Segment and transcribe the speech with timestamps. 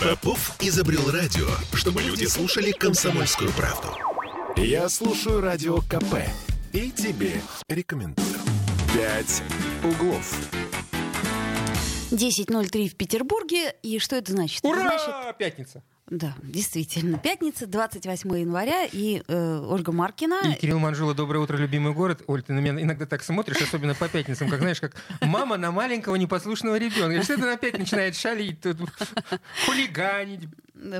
[0.00, 3.88] Попов изобрел радио, чтобы люди слушали комсомольскую правду.
[4.56, 6.26] Я слушаю радио КП
[6.72, 7.34] и тебе
[7.68, 8.26] рекомендую.
[8.94, 9.42] «Пять
[9.84, 10.34] углов».
[12.10, 13.74] 10.03 в Петербурге.
[13.82, 14.64] И что это значит?
[14.64, 14.86] Ура!
[14.86, 15.82] Это значит, Пятница.
[16.10, 20.40] Да, действительно, пятница, 28 января, и э, Ольга Маркина.
[20.52, 22.22] И Кирилл Манжула, доброе утро, любимый город.
[22.26, 25.70] Оль, ты на меня иногда так смотришь, особенно по пятницам, как знаешь, как мама на
[25.70, 27.22] маленького непослушного ребенка.
[27.22, 28.78] Что это опять начинает шалить, тут,
[29.66, 30.48] хулиганить.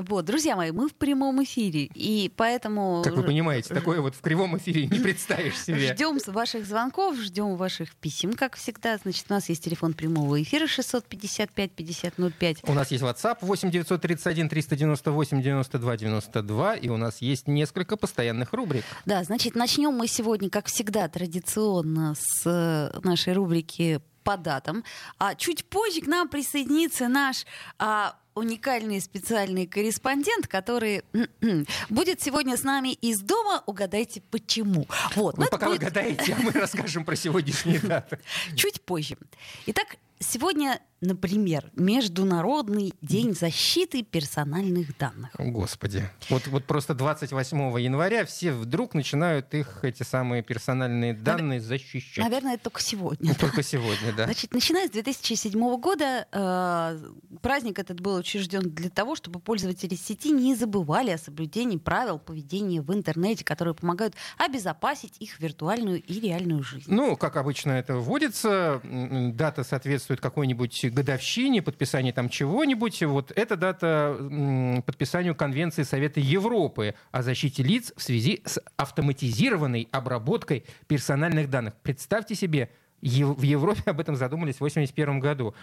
[0.07, 4.21] Вот, друзья мои, мы в прямом эфире, и поэтому Как вы понимаете, такое вот в
[4.21, 5.93] кривом эфире не представишь себе.
[5.93, 8.97] ждем ваших звонков, ждем ваших писем, как всегда.
[8.97, 12.59] Значит, у нас есть телефон прямого эфира 655-5005.
[12.67, 18.53] У нас есть WhatsApp 8 931 398 92 92, и у нас есть несколько постоянных
[18.53, 18.83] рубрик.
[19.05, 24.83] Да, значит, начнем мы сегодня, как всегда, традиционно с э, нашей рубрики по датам.
[25.17, 27.45] А чуть позже к нам присоединится наш
[27.79, 31.03] а, уникальный специальный корреспондент, который
[31.89, 33.63] будет сегодня с нами из дома.
[33.65, 34.87] Угадайте, почему.
[35.15, 35.37] Вот.
[35.37, 38.19] Ну, это пока вы будет гадаете, а мы расскажем про сегодняшние даты.
[38.55, 39.17] чуть позже.
[39.65, 45.31] Итак, сегодня, например, Международный день защиты персональных данных.
[45.37, 46.07] О, Господи.
[46.29, 52.23] Вот, вот просто 28 января все вдруг начинают их, эти самые персональные данные защищать.
[52.23, 53.29] Наверное, это только сегодня.
[53.29, 54.25] Ну, Только сегодня, да.
[54.25, 60.31] Значит, начиная с 2007 года э, праздник этот был учрежден для того, чтобы пользователи сети
[60.31, 66.63] не забывали о соблюдении правил поведения в интернете, которые помогают обезопасить их виртуальную и реальную
[66.63, 66.93] жизнь.
[66.93, 73.03] Ну, как обычно это вводится, дата соответствует какой-нибудь годовщине, подписанию там чего-нибудь.
[73.03, 80.65] Вот эта дата подписанию Конвенции Совета Европы о защите лиц в связи с автоматизированной обработкой
[80.87, 81.73] персональных данных.
[81.81, 82.69] Представьте себе,
[83.01, 85.53] в Европе об этом задумались в 81 году.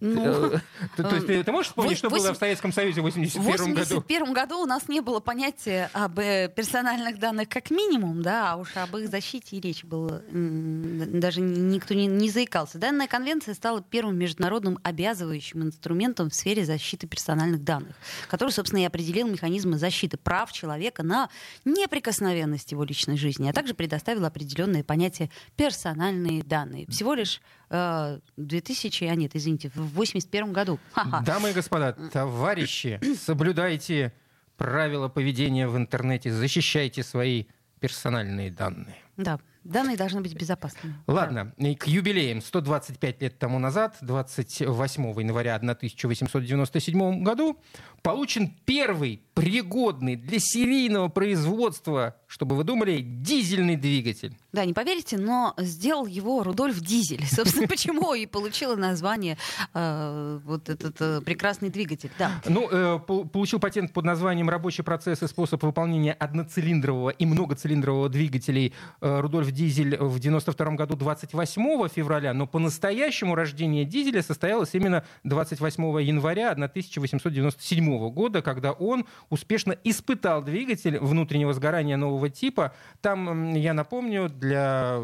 [0.00, 0.58] Ну, Э,
[0.96, 3.98] То есть ты ты можешь вспомнить, что было в Советском Союзе в В 81 году?
[3.98, 8.56] 1981 году у нас не было понятия об э, персональных данных как минимум, да, а
[8.56, 10.22] уж об их защите и речь было.
[10.30, 12.78] м, Даже никто не, не заикался.
[12.78, 17.94] Данная конвенция стала первым международным обязывающим инструментом в сфере защиты персональных данных,
[18.28, 21.28] который, собственно, и определил механизмы защиты прав человека на
[21.64, 26.63] неприкосновенность его личной жизни, а также предоставил определенные понятия персональные данные.
[26.88, 30.78] Всего лишь э, 2000, а нет, извините, в 81 году.
[30.92, 31.20] Ха-ха.
[31.20, 34.12] Дамы и господа, товарищи, соблюдайте
[34.56, 37.44] правила поведения в интернете, защищайте свои
[37.80, 38.96] персональные данные.
[39.16, 40.94] Да, данные должны быть безопасными.
[41.06, 42.40] Ладно, и к юбилеям.
[42.40, 47.58] 125 лет тому назад, 28 января 1897 году,
[48.02, 54.36] получен первый пригодный для серийного производства, чтобы вы думали, дизельный двигатель.
[54.52, 57.26] Да, не поверите, но сделал его Рудольф Дизель.
[57.30, 59.36] Собственно, почему и получила название
[59.72, 62.10] э, вот этот э, прекрасный двигатель.
[62.18, 62.40] Да.
[62.46, 68.08] Ну, э, пол- получил патент под названием «Рабочий процесс и способ выполнения одноцилиндрового и многоцилиндрового
[68.08, 76.02] двигателей» Рудольф Дизель в 92 году 28 февраля, но по-настоящему рождение Дизеля состоялось именно 28
[76.02, 82.74] января 1897 года, когда он успешно испытал двигатель внутреннего сгорания нового типа.
[83.00, 85.00] Там, я напомню, для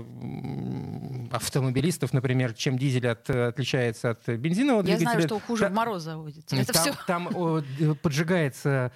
[1.31, 5.11] автомобилистов, например, чем дизель от- отличается от бензинового Я двигателя.
[5.13, 6.57] знаю, что хуже Та- в мороз заводится.
[6.57, 6.95] Это там, все.
[7.07, 7.63] там, о,
[8.03, 8.93] поджигается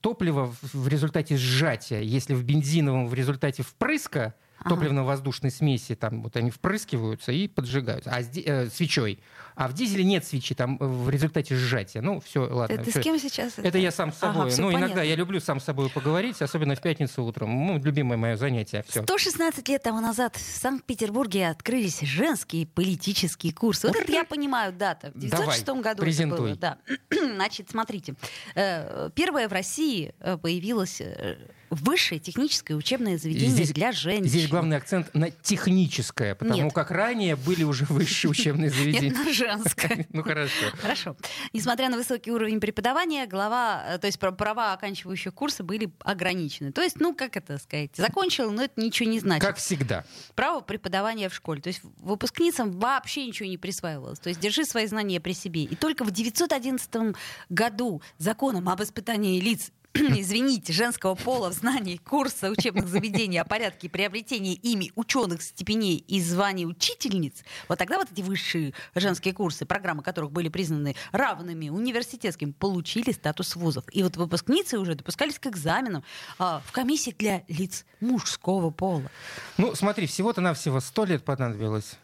[0.00, 2.00] топливо в результате сжатия.
[2.02, 4.34] Если в бензиновом в результате впрыска
[4.66, 4.74] Ага.
[4.74, 9.20] топливно-воздушной смеси, там вот они впрыскиваются и поджигаются, а э, свечой.
[9.54, 12.02] А в дизеле нет свечи, там э, в результате сжатия.
[12.02, 12.76] Ну, все, ладно.
[12.76, 13.00] Ты всё.
[13.00, 13.54] с кем сейчас?
[13.58, 14.50] Это я сам с Ага, собой.
[14.50, 15.08] всё ну, иногда понятно.
[15.08, 17.66] я люблю сам с собой поговорить, особенно в пятницу утром.
[17.66, 18.84] Ну, любимое мое занятие.
[18.86, 19.02] Все.
[19.02, 23.86] 116 лет тому назад в Санкт-Петербурге открылись женские политические курсы.
[23.86, 25.06] Вот это я понимаю дата.
[25.12, 26.36] В 1906 Давай, году презентуй.
[26.36, 26.56] это было.
[26.56, 26.78] Да.
[27.36, 28.14] Значит, смотрите.
[28.54, 31.36] Э, Первое в России э, появилось э,
[31.70, 34.26] высшее техническое учебное заведение Здесь- для женщин.
[34.28, 36.72] Здесь главный акцент на техническое, потому Нет.
[36.72, 39.10] как ранее были уже высшие учебные заведения.
[39.10, 40.06] Нет, на женское.
[40.12, 40.66] Ну, хорошо.
[40.80, 41.16] Хорошо.
[41.52, 46.72] Несмотря на высокий уровень преподавания, глава, э, то есть пр- права оканчивающих курсы были ограничены.
[46.72, 49.44] То есть, ну, как это сказать, закончил, но это ничего не значит.
[49.44, 50.04] Как всегда.
[50.34, 51.60] Право преподавания в школе.
[51.60, 54.18] То есть выпускницам вообще ничего не присваивалось.
[54.18, 55.64] То есть держи свои знания при себе.
[55.64, 57.14] И только в 911
[57.50, 59.70] году законом об испытании лиц
[60.20, 66.20] извините, женского пола в знании курса учебных заведений о порядке приобретения ими ученых степеней и
[66.20, 72.52] званий учительниц, вот тогда вот эти высшие женские курсы, программы которых были признаны равными университетским,
[72.52, 73.84] получили статус вузов.
[73.92, 76.04] И вот выпускницы уже допускались к экзаменам
[76.38, 79.10] а, в комиссии для лиц мужского пола.
[79.56, 81.96] Ну, смотри, всего-то навсего сто лет понадобилось.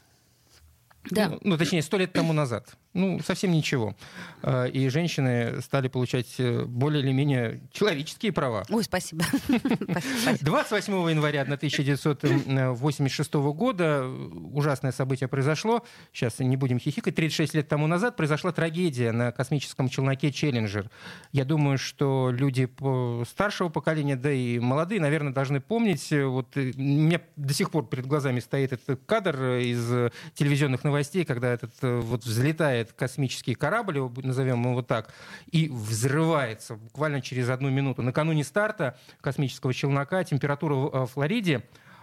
[1.10, 1.30] Да.
[1.30, 2.76] Ну, ну, точнее, сто лет тому назад.
[2.94, 3.96] Ну, совсем ничего.
[4.42, 8.64] Э, и женщины стали получать э, более или менее человеческие права.
[8.68, 9.24] Ой, спасибо.
[10.40, 15.82] 28 января 1986 года ужасное событие произошло.
[16.12, 17.14] Сейчас не будем хихикать.
[17.14, 20.90] 36 лет тому назад произошла трагедия на космическом челноке «Челленджер».
[21.32, 22.68] Я думаю, что люди
[23.26, 26.10] старшего поколения, да и молодые, наверное, должны помнить.
[26.10, 31.52] Вот, у меня до сих пор перед глазами стоит этот кадр из телевизионных новостей, когда
[31.52, 35.12] этот вот взлетает космический корабль, назовем его так,
[35.50, 38.02] и взрывается буквально через одну минуту.
[38.02, 41.62] Накануне старта космического челнока температура в э, Флориде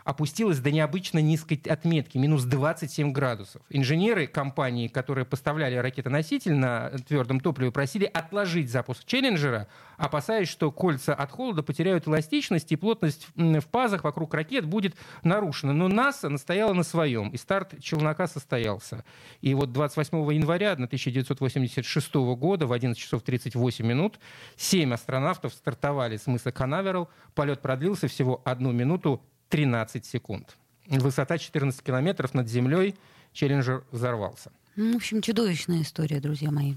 [0.09, 3.61] опустилась до необычно низкой отметки, минус 27 градусов.
[3.69, 9.67] Инженеры компании, которые поставляли ракетоноситель на твердом топливе, просили отложить запуск Челленджера,
[9.97, 15.73] опасаясь, что кольца от холода потеряют эластичность и плотность в пазах вокруг ракет будет нарушена.
[15.73, 19.05] Но НАСА настояла на своем, и старт челнока состоялся.
[19.41, 24.19] И вот 28 января 1986 года в 11 часов 38 минут
[24.57, 27.09] семь астронавтов стартовали с мыса Канаверал.
[27.35, 30.55] Полет продлился всего одну минуту 13 секунд.
[30.87, 32.95] Высота 14 километров над землей.
[33.33, 34.51] Челленджер взорвался.
[34.75, 36.75] Ну, в общем, чудовищная история, друзья мои.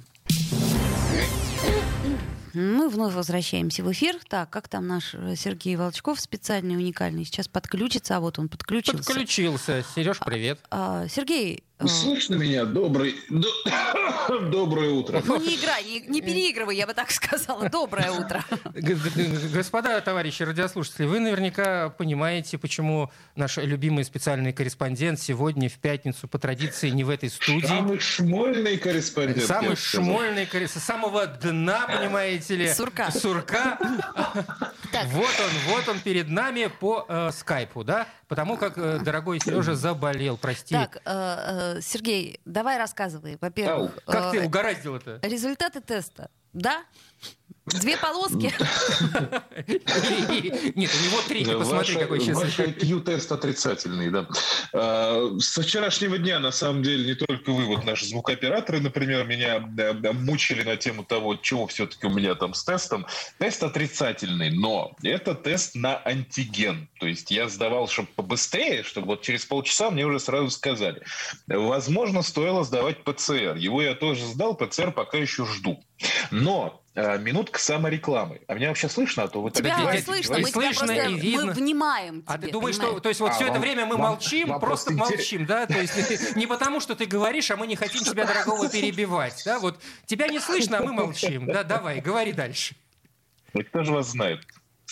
[2.54, 4.16] Мы вновь возвращаемся в эфир.
[4.28, 9.02] Так, как там наш э, Сергей Волчков, специальный, уникальный, сейчас подключится, а вот он подключился.
[9.02, 9.82] Подключился.
[9.94, 10.58] Сереж, привет.
[10.70, 12.64] А, Сергей, Э, Слышно меня?
[12.64, 13.16] Добрый...
[14.50, 15.22] Доброе утро.
[15.24, 17.68] Ну, не играй, не, не переигрывай, я бы так сказала.
[17.68, 18.44] Доброе утро.
[19.52, 26.38] Господа, товарищи радиослушатели, вы наверняка понимаете, почему наш любимый специальный корреспондент сегодня в пятницу по
[26.38, 27.66] традиции не в этой студии.
[27.66, 29.46] Самый шмольный корреспондент.
[29.46, 30.86] Самый шмольный корреспондент.
[30.86, 32.72] Самого дна, понимаете ли.
[32.72, 33.10] Сурка.
[33.10, 33.78] Сурка.
[35.06, 38.06] Вот он, вот он перед нами по э, скайпу, да?
[38.28, 40.74] Потому как э, дорогой Сережа заболел, прости.
[40.74, 43.38] Так, э, э, Сергей, давай рассказывай.
[43.40, 45.20] Во-первых, как ты угораздил это?
[45.22, 46.84] Результаты теста, да?
[47.66, 48.52] Две полоски?
[50.74, 51.44] Нет, у него три.
[51.44, 52.36] Посмотри, какой сейчас.
[52.36, 54.26] Ваш IQ-тест отрицательный, да.
[54.72, 59.60] А, со вчерашнего дня, на самом деле, не только вы, вот наши звукооператоры, например, меня
[60.12, 63.06] мучили на тему того, чего все-таки у меня там с тестом.
[63.38, 66.88] Тест отрицательный, но это тест на антиген.
[66.98, 71.02] То есть я сдавал, чтобы побыстрее, чтобы вот через полчаса мне уже сразу сказали.
[71.46, 73.54] Возможно, стоило сдавать ПЦР.
[73.56, 75.80] Его я тоже сдал, ПЦР пока еще жду.
[76.30, 78.42] Но э, минутка саморекламы.
[78.46, 81.10] А меня вообще слышно, а то вы тебя так не слышно, мы слышно тебя просто,
[81.10, 81.46] и видно.
[81.46, 82.92] мы внимаем А ты думаешь, понимаешь?
[82.94, 85.16] что, то есть вот а, все вам, это время мы вам, молчим, вам просто, просто
[85.16, 85.66] молчим, да?
[85.66, 89.58] То есть не потому, что ты говоришь, а мы не хотим тебя, дорогого, перебивать, да?
[89.58, 91.62] Вот тебя не слышно, а мы молчим, да?
[91.64, 92.76] Давай, говори дальше.
[93.68, 94.40] Кто же вас знает?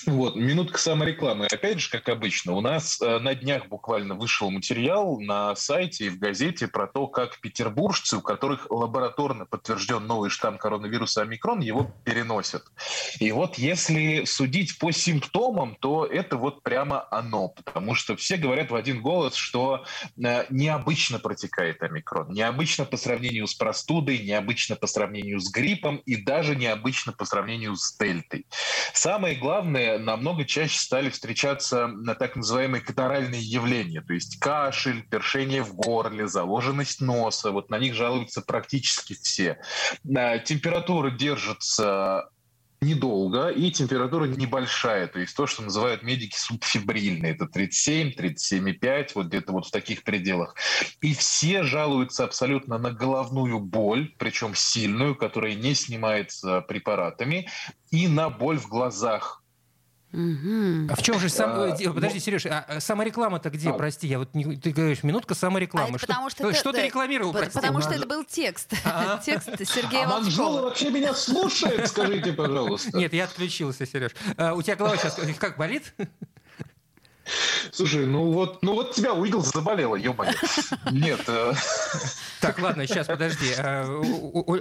[0.06, 1.46] Вот, минутка саморекламы.
[1.46, 6.08] Опять же, как обычно, у нас э, на днях буквально вышел материал на сайте и
[6.08, 11.90] в газете про то, как петербуржцы, у которых лабораторно подтвержден новый штамм коронавируса омикрон, его
[12.04, 12.64] переносят.
[13.18, 18.70] И вот если судить по симптомам, то это вот прямо оно, потому что все говорят
[18.70, 19.84] в один голос, что
[20.22, 26.16] э, необычно протекает омикрон, необычно по сравнению с простудой, необычно по сравнению с гриппом и
[26.16, 28.46] даже необычно по сравнению с дельтой.
[28.92, 35.62] Самое главное, намного чаще стали встречаться на так называемые катаральные явления, то есть кашель, першение
[35.62, 37.50] в горле, заложенность носа.
[37.50, 39.58] Вот на них жалуются практически все.
[40.16, 42.30] А, температура держится
[42.80, 49.26] недолго, и температура небольшая, то есть то, что называют медики субфибрильные, это 37, 37,5, вот
[49.26, 50.54] где-то вот в таких пределах.
[51.00, 57.48] И все жалуются абсолютно на головную боль, причем сильную, которая не снимается препаратами,
[57.90, 59.42] и на боль в глазах,
[60.12, 60.88] Угу.
[60.90, 61.50] А в чем же сам...
[61.50, 62.20] А, Подожди, ну...
[62.20, 63.70] Сереж, а, а самореклама-то где?
[63.70, 63.74] А...
[63.74, 64.56] Прости, я вот не...
[64.56, 65.96] ты говоришь, минутка саморекламы.
[65.96, 67.54] А что, потому что, что, что ты рекламировал, прости?
[67.54, 68.70] Потому что это был текст.
[69.24, 72.96] Текст Сергея а вообще меня слушает, скажите, пожалуйста.
[72.96, 74.12] Нет, я отключился, Сереж.
[74.54, 75.94] У тебя голова сейчас как болит?
[77.72, 80.32] Слушай, ну вот, ну вот тебя увидел, заболела, ё-моё.
[80.90, 81.20] Нет.
[81.26, 81.52] Э.
[82.40, 83.52] Так, ладно, сейчас, подожди.
[83.58, 83.84] А,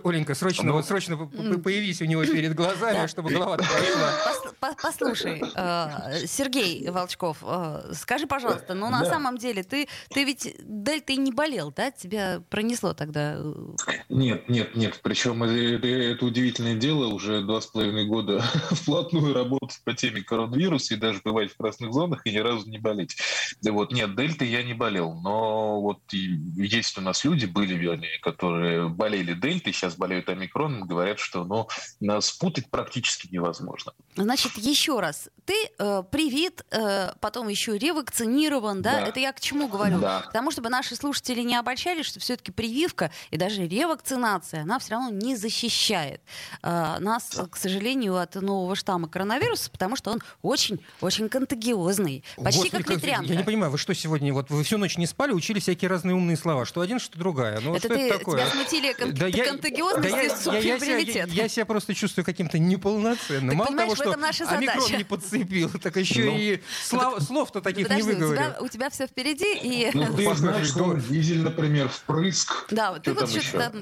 [0.03, 0.73] Оленька, срочно, ну.
[0.73, 4.75] вот срочно появись у него перед глазами, чтобы голова болела.
[4.81, 11.15] Послушай, э, Сергей Волчков, э, скажи, пожалуйста, ну на самом деле ты ты ведь дельтой
[11.15, 11.91] не болел, да?
[11.91, 13.37] Тебя пронесло тогда?
[14.09, 14.99] Нет, нет, нет.
[15.01, 17.07] Причем это удивительное дело.
[17.07, 21.93] Уже два с половиной года вплотную работать по теме коронавируса и даже бывать в красных
[21.93, 23.17] зонах и ни разу не болел болеть.
[23.61, 28.19] Да вот, нет, дельты я не болел, но вот есть у нас люди, были, вернее,
[28.21, 31.67] которые болели дельтой, сейчас болеют омикрон, говорят, что ну,
[32.21, 33.93] спутать практически невозможно.
[34.15, 38.93] Значит, еще раз, ты э, привит, э, потом еще ревакцинирован, да?
[38.93, 39.07] да?
[39.07, 39.99] Это я к чему говорю?
[39.99, 40.21] Да.
[40.25, 45.09] Потому чтобы наши слушатели не обольщались, что все-таки прививка и даже ревакцинация, она все равно
[45.09, 46.21] не защищает
[46.61, 52.23] э, нас, к сожалению, от нового штамма коронавируса, потому что он очень-очень контагиозный.
[52.43, 53.25] Почти Господи, как ветрянка.
[53.25, 56.15] Я не понимаю, вы что сегодня, вот вы всю ночь не спали, учили всякие разные
[56.15, 57.59] умные слова, что один, что другая.
[57.59, 58.39] Ну, это что ты, это такое?
[58.39, 62.59] тебя смутили кон- да контагиозность да я, я, я, я, я себя просто чувствую каким-то
[62.59, 63.57] неполноценным.
[63.57, 68.13] Мало того, что омикрон не подцепил, так еще ну, и слов, слов-то таких Подожди, не
[68.13, 68.31] выговорил.
[68.31, 69.57] У тебя, у тебя все впереди.
[69.61, 69.91] И...
[69.93, 72.67] Ну, ты знаешь, что дизель, например, впрыск.
[72.71, 73.73] Да, вот ты вот что-то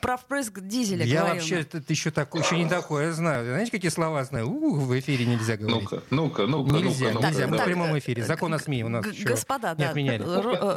[0.00, 1.36] про впрыск дизеля Я говорил.
[1.36, 3.44] вообще это еще, так, еще не такое знаю.
[3.46, 4.48] Знаете, какие слова знаю?
[4.48, 5.82] В эфире нельзя говорить.
[5.82, 6.76] Ну-ка, ну-ка, ну-ка.
[6.76, 7.46] Нельзя, ну-ка, нельзя.
[7.46, 8.24] Ну-ка, Мы в прямом эфире.
[8.24, 9.90] Закон о СМИ у нас Господа, не да.
[9.90, 10.22] отменяли.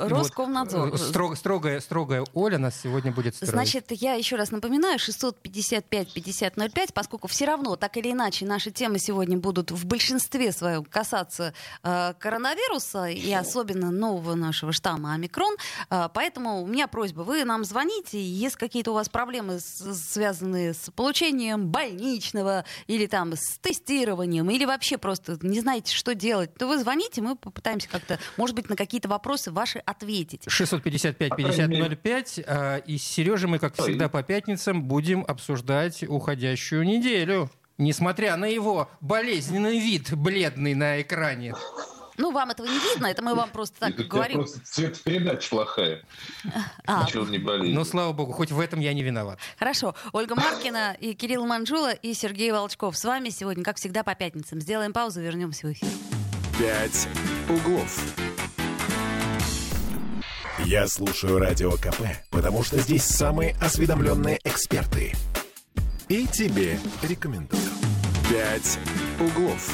[0.10, 0.92] Роскомнадзор.
[0.92, 3.52] Вот, строг, строгая, строгая Оля нас сегодня будет строить.
[3.52, 9.38] Значит, я еще раз напоминаю, 655-5005, поскольку все равно, так или иначе, наши темы сегодня
[9.38, 15.56] будут в большинстве своем касаться э, коронавируса и особенно нового нашего штамма омикрон.
[15.90, 20.74] Э, поэтому у меня просьба, вы нам звоните, если какие-то у вас проблемы, с, связанные
[20.74, 26.68] с получением больничного или там с тестированием, или вообще просто не знаете, что делать, то
[26.68, 30.46] вы звоните, мы попытаемся как-то, может быть, на какие-то вопросы ваши ответить.
[30.48, 32.44] 655-5005.
[32.48, 38.46] А, и с Сережей мы, как всегда, по пятницам будем обсуждать уходящую неделю несмотря на
[38.46, 41.56] его болезненный вид, бледный на экране.
[42.20, 44.40] Ну, вам этого не видно, это мы вам просто так это говорим.
[44.40, 46.04] просто цветопередача плохая.
[46.86, 47.06] А.
[47.06, 47.74] Ничего не болеет.
[47.74, 49.40] Ну, слава богу, хоть в этом я не виноват.
[49.58, 49.96] Хорошо.
[50.12, 54.60] Ольга Маркина и Кирилл Манжула и Сергей Волчков с вами сегодня, как всегда, по пятницам.
[54.60, 55.88] Сделаем паузу, вернемся в эфир.
[56.60, 57.08] «Пять
[57.48, 58.16] углов».
[60.66, 62.02] Я слушаю Радио КП,
[62.32, 65.14] потому что здесь самые осведомленные эксперты.
[66.10, 67.64] И тебе рекомендую.
[68.30, 68.78] «Пять
[69.22, 69.72] углов».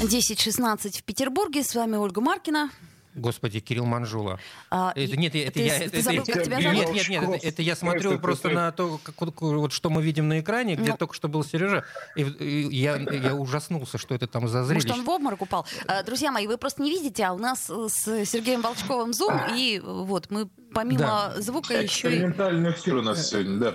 [0.00, 1.64] 10.16 в Петербурге.
[1.64, 2.70] С вами Ольга Маркина.
[3.16, 4.38] Господи, Кирилл Манжула.
[4.70, 5.78] А, это, нет, это ты, я...
[5.78, 6.76] Ты это, забыл, это, как тебя зовут?
[6.76, 9.90] Нет, нет, нет, это, это я смотрю это, просто это, на то, как, вот, что
[9.90, 10.92] мы видим на экране, где Но...
[10.92, 10.96] Ну.
[10.98, 14.88] только что был Сережа, и, и я, я ужаснулся, что это там за зрелище.
[14.88, 15.66] Может, он в обморок упал.
[15.86, 19.80] А, друзья мои, вы просто не видите, а у нас с Сергеем Волчковым зум, и
[19.82, 21.40] вот мы помимо да.
[21.40, 21.86] звука еще и...
[21.86, 23.74] Экспериментальный эфир у нас сегодня, да.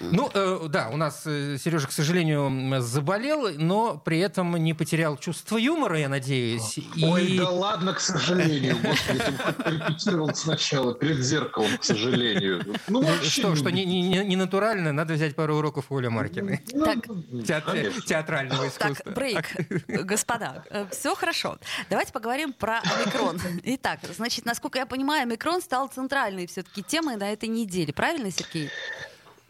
[0.00, 5.18] Ну, э, да, у нас э, Сережа, к сожалению, заболел, но при этом не потерял
[5.18, 6.78] чувство юмора, я надеюсь.
[7.02, 7.38] Ой, и...
[7.38, 8.76] да ладно, к сожалению.
[8.82, 9.20] Господи,
[9.64, 12.64] ты репетировал сначала перед зеркалом, к сожалению.
[12.88, 16.62] Ну, ну что, что не, не, не натурально, надо взять пару уроков у Оли Маркиной.
[16.72, 16.98] Ну, так,
[17.46, 18.94] Театр, театрального искусства.
[19.04, 19.44] Так, брейк,
[20.06, 21.58] господа, э, все хорошо.
[21.90, 23.38] Давайте поговорим про омикрон.
[23.64, 27.92] Итак, значит, насколько я понимаю, омикрон стал центральным главные все-таки темы на этой неделе.
[27.92, 28.70] Правильно, Сергей?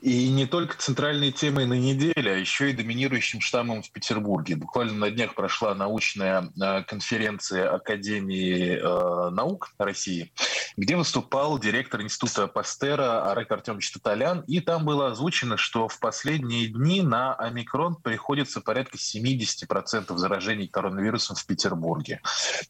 [0.01, 4.55] И не только центральной темой на неделе, а еще и доминирующим штаммом в Петербурге.
[4.55, 10.33] Буквально на днях прошла научная э, конференция Академии э, наук России,
[10.77, 14.45] где выступал директор Института Пастера Арек Артемович Таталян.
[14.47, 21.35] И там было озвучено, что в последние дни на омикрон приходится порядка 70% заражений коронавирусом
[21.35, 22.21] в Петербурге.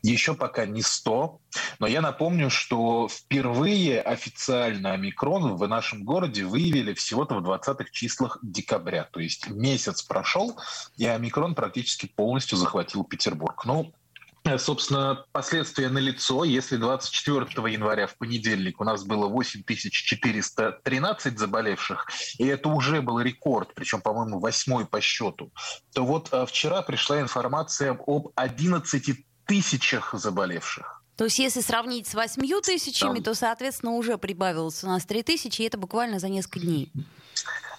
[0.01, 1.41] Еще пока не 100,
[1.79, 7.91] но я напомню, что впервые официально омикрон в нашем городе выявили всего всего-то в 20-х
[7.91, 9.09] числах декабря.
[9.11, 10.59] То есть месяц прошел,
[10.97, 13.65] и омикрон практически полностью захватил Петербург.
[13.65, 13.93] Ну,
[14.57, 16.45] Собственно, последствия налицо.
[16.45, 22.07] Если 24 января в понедельник у нас было 8413 заболевших,
[22.39, 25.53] и это уже был рекорд, причем, по-моему, восьмой по счету,
[25.93, 30.98] то вот а, вчера пришла информация об 11 тысячах заболевших.
[31.19, 33.25] То есть если сравнить с 8 тысячами, Там.
[33.25, 36.93] то, соответственно, уже прибавилось у нас 3 тысячи, и это буквально за несколько дней.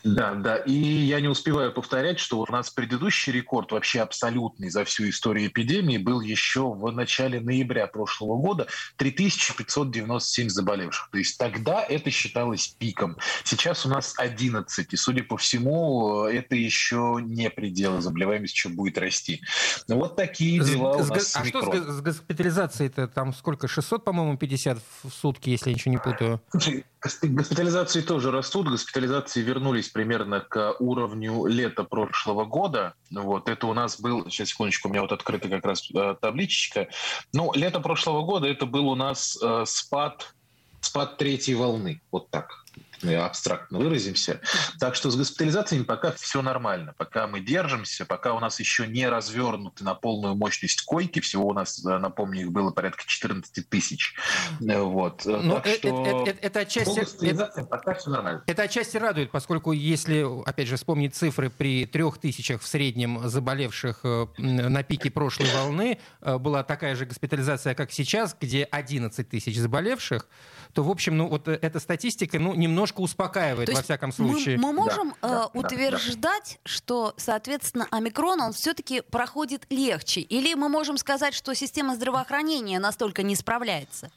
[0.03, 0.58] Да, да.
[0.58, 5.48] И я не успеваю повторять, что у нас предыдущий рекорд вообще абсолютный за всю историю
[5.48, 11.10] эпидемии был еще в начале ноября прошлого года 3597 заболевших.
[11.12, 13.18] То есть тогда это считалось пиком.
[13.44, 14.94] Сейчас у нас 11.
[14.94, 18.01] И, судя по всему, это еще не предел.
[18.01, 19.41] Заболеваемость еще будет расти.
[19.88, 23.08] Вот такие дела с, у нас с, А что с, с госпитализацией-то?
[23.08, 23.68] Там сколько?
[23.68, 26.41] 600, по-моему, 50 в сутки, если я ничего не путаю.
[26.51, 28.68] Слушай, госпитализации тоже растут.
[28.68, 32.94] Госпитализации вернулись примерно к уровню лета прошлого года.
[33.12, 36.89] Вот это у нас был, сейчас секундочку, у меня вот открыта как раз э, табличечка.
[37.34, 40.34] Ну, лето прошлого года это был у нас э, спад,
[40.82, 42.65] спад третьей волны, вот так.
[43.03, 44.41] Абстрактно выразимся.
[44.79, 46.94] Так что с госпитализациями пока все нормально.
[46.98, 51.53] Пока мы держимся, пока у нас еще не развернуты на полную мощность койки, всего у
[51.53, 54.15] нас, э, напомню, их было порядка 14 тысяч.
[54.60, 55.25] Вот.
[55.25, 58.44] Но ну, так это, что это, это, отчасти, это, пока все нормально.
[58.48, 64.03] Это отчасти радует, поскольку если, опять же, вспомнить цифры при трех тысячах в среднем заболевших
[64.38, 70.27] на пике прошлой волны, была такая же госпитализация, как сейчас, где 11 тысяч заболевших,
[70.74, 74.58] то, в общем, ну, вот э, эта статистика, ну, немножко успокаивает, то во всяком случае.
[74.58, 76.70] Мы, мы можем да, э, да, утверждать, да.
[76.70, 80.22] что, соответственно, омикрон, он все-таки проходит легче?
[80.22, 84.12] Или мы можем сказать, что система здравоохранения настолько не справляется?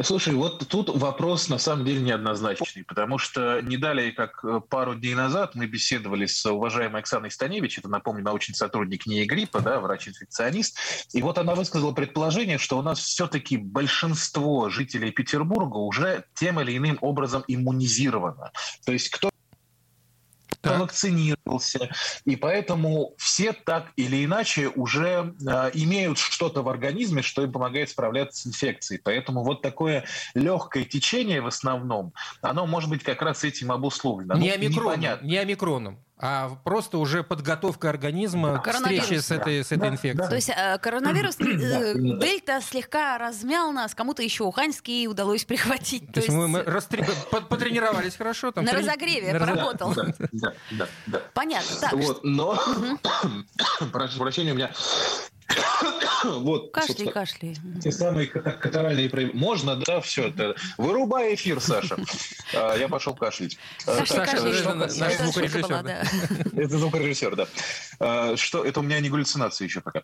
[0.00, 4.94] Слушай, вот тут вопрос на самом деле неоднозначный, потому что не далее, как э, пару
[4.94, 9.80] дней назад мы беседовали с уважаемой Оксаной Станевич, это, напомню, научный сотрудник НИИ гриппа, да,
[9.80, 10.78] врач-инфекционист,
[11.12, 16.76] и вот она высказала предположение, что у нас все-таки большинство жителей Петербурга уже тем или
[16.76, 18.52] иным образом иммунизировано.
[18.84, 19.30] То есть кто.
[20.62, 21.90] Вакцинировался.
[22.24, 27.90] И поэтому все так или иначе уже э, имеют что-то в организме, что им помогает
[27.90, 29.00] справляться с инфекцией.
[29.02, 32.12] Поэтому вот такое легкое течение в основном,
[32.42, 34.34] оно может быть как раз этим обусловлено.
[34.34, 39.72] Не, ну, омикроном, не омикроном а просто уже подготовка организма к встрече с этой, с
[39.72, 40.14] этой инфекцией.
[40.14, 40.28] Да.
[40.28, 46.06] То есть э, коронавирус э, дельта слегка размял нас, кому-то еще уханьский удалось прихватить.
[46.06, 47.04] То, То есть мы, мы растри...
[47.48, 48.50] потренировались хорошо.
[48.50, 48.82] Там, на трени...
[48.82, 49.94] разогреве на поработал.
[49.94, 51.22] Да, да, да, да.
[51.34, 51.76] Понятно.
[51.80, 52.58] Так, вот, но,
[53.92, 54.70] прошу прощения, у меня
[56.24, 57.56] вот, кашляй, кашляй.
[57.82, 59.38] Те самые катаральные проявления.
[59.38, 60.56] Можно, да, все это.
[60.76, 61.96] Вырубай эфир, Саша.
[62.54, 63.58] А, я пошел кашлять.
[63.86, 66.56] А, Саша, кашляй, наш звукорежиссер.
[66.56, 67.48] Это звукорежиссер, да.
[68.00, 70.02] А, что, это у меня не галлюцинации еще пока.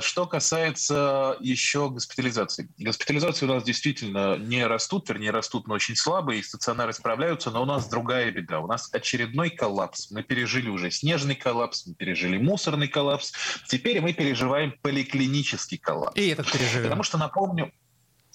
[0.00, 2.68] Что касается еще госпитализации.
[2.78, 7.62] Госпитализации у нас действительно не растут, вернее, растут, но очень слабые, и стационары справляются, но
[7.62, 8.60] у нас другая беда.
[8.60, 10.10] У нас очередной коллапс.
[10.10, 13.32] Мы пережили уже снежный коллапс, мы пережили мусорный коллапс.
[13.68, 15.45] Теперь мы переживаем поликлинический
[15.82, 16.16] коллапс.
[16.16, 16.84] И этот переживем.
[16.84, 17.72] Потому что, напомню...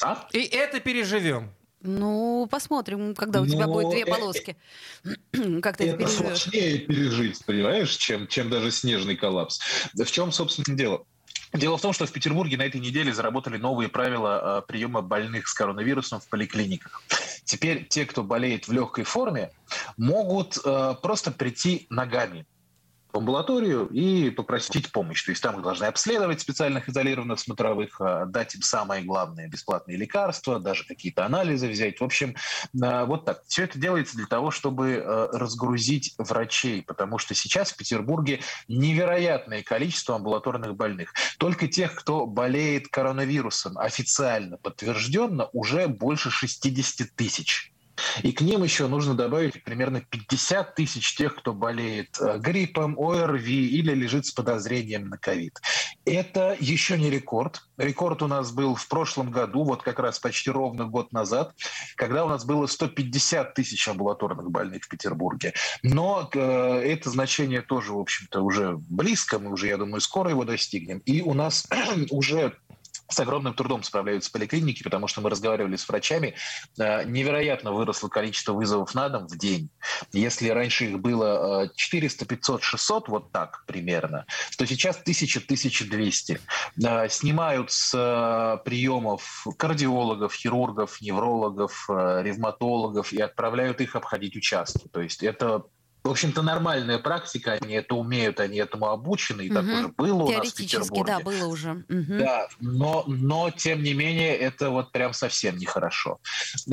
[0.01, 0.27] А?
[0.31, 1.51] И это переживем.
[1.83, 4.55] Ну, посмотрим, когда у тебя Но будет две э, полоски.
[5.61, 6.41] как ты это, это переживешь.
[6.41, 9.59] сложнее пережить, понимаешь, чем, чем даже снежный коллапс.
[9.93, 11.05] В чем, собственно, дело?
[11.53, 15.47] Дело в том, что в Петербурге на этой неделе заработали новые правила э, приема больных
[15.47, 17.01] с коронавирусом в поликлиниках.
[17.43, 19.51] Теперь те, кто болеет в легкой форме,
[19.97, 22.45] могут э, просто прийти ногами
[23.13, 25.24] в амбулаторию и попросить помощь.
[25.24, 29.97] То есть там их должны обследовать специальных изолированных смотровых, а, дать им самое главное бесплатные
[29.97, 32.00] лекарства, даже какие-то анализы взять.
[32.00, 32.35] В общем,
[32.81, 33.43] а, вот так.
[33.47, 39.63] Все это делается для того, чтобы а, разгрузить врачей, потому что сейчас в Петербурге невероятное
[39.63, 41.13] количество амбулаторных больных.
[41.37, 47.71] Только тех, кто болеет коронавирусом официально подтвержденно, уже больше 60 тысяч.
[48.24, 53.68] И к ним еще нужно добавить примерно 50 тысяч тех, кто болеет э, гриппом, ОРВИ
[53.68, 55.59] или лежит с подозрением на ковид.
[56.05, 57.61] Это еще не рекорд.
[57.77, 61.53] Рекорд у нас был в прошлом году, вот как раз почти ровно год назад,
[61.96, 65.53] когда у нас было 150 тысяч амбулаторных больных в Петербурге.
[65.83, 69.40] Но э, это значение тоже, в общем-то, уже близко.
[69.40, 71.00] Мы уже, я думаю, скоро его достигнем.
[71.00, 71.68] И у нас
[72.11, 72.55] уже
[73.11, 76.35] с огромным трудом справляются поликлиники, потому что мы разговаривали с врачами.
[76.79, 79.69] Э, невероятно выросло количество вызовов на дом в день.
[80.13, 84.25] Если раньше их было 400, 500, 600, вот так примерно,
[84.57, 86.39] то сейчас 1000-1200.
[86.83, 94.87] Э, снимают с э, приемов кардиологов, хирургов, неврологов, ревматологов и отправляют их обходить участки.
[94.91, 95.63] То есть это
[96.03, 99.55] в общем-то, нормальная практика, они это умеют, они этому обучены, и угу.
[99.55, 101.03] так уже было у нас в Петербурге.
[101.05, 101.72] да, было уже.
[101.72, 102.18] Угу.
[102.20, 106.20] Да, но, но, тем не менее, это вот прям совсем нехорошо.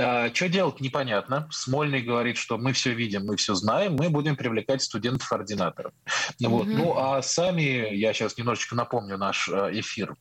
[0.00, 1.46] А, что делать, непонятно.
[1.50, 5.92] Смольный говорит, что мы все видим, мы все знаем, мы будем привлекать студентов-ординаторов.
[6.40, 6.50] Угу.
[6.50, 6.66] Вот.
[6.66, 10.14] Ну, а сами, я сейчас немножечко напомню наш э, эфир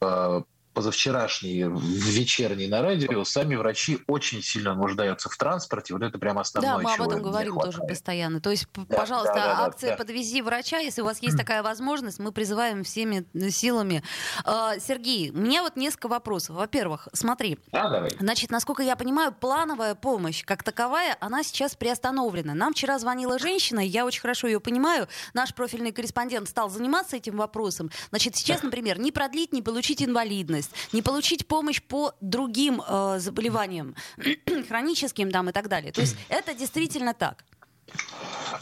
[0.00, 0.40] э,
[0.76, 5.94] позавчерашний вечерний на радио, сами врачи очень сильно нуждаются в транспорте.
[5.94, 8.42] Вот это прям основное, Да, мы об этом говорим тоже постоянно.
[8.42, 9.96] То есть, да, пожалуйста, да, да, акция да.
[9.96, 14.02] «Подвези врача», если у вас есть такая возможность, мы призываем всеми силами.
[14.44, 16.56] А, Сергей, у меня вот несколько вопросов.
[16.56, 18.10] Во-первых, смотри, да, давай.
[18.20, 22.52] значит, насколько я понимаю, плановая помощь как таковая, она сейчас приостановлена.
[22.52, 27.38] Нам вчера звонила женщина, я очень хорошо ее понимаю, наш профильный корреспондент стал заниматься этим
[27.38, 27.90] вопросом.
[28.10, 33.18] Значит, сейчас, например, не продлить, не получить инвалидность, инвалидность, не получить помощь по другим э,
[33.18, 33.94] заболеваниям,
[34.68, 35.92] хроническим там и так далее.
[35.92, 37.44] То есть это действительно так.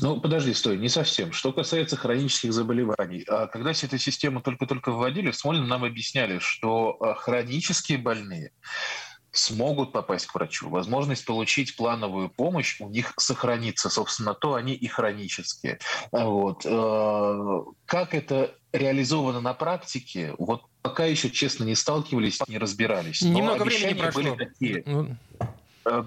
[0.00, 1.32] Ну, подожди, стой, не совсем.
[1.32, 6.38] Что касается хронических заболеваний, а когда все эту систему только-только вводили, в Смольном нам объясняли,
[6.40, 8.50] что э, хронические больные
[9.34, 13.90] смогут попасть к врачу, возможность получить плановую помощь у них сохранится.
[13.90, 15.78] Собственно, то они и хронические.
[16.12, 16.64] Вот.
[16.64, 23.22] Э, как это реализовано на практике, вот пока еще, честно, не сталкивались, не разбирались.
[23.22, 24.22] Но Немного времени прошло.
[24.22, 24.82] Были такие.
[24.86, 25.16] Ну...
[25.84, 26.04] Э,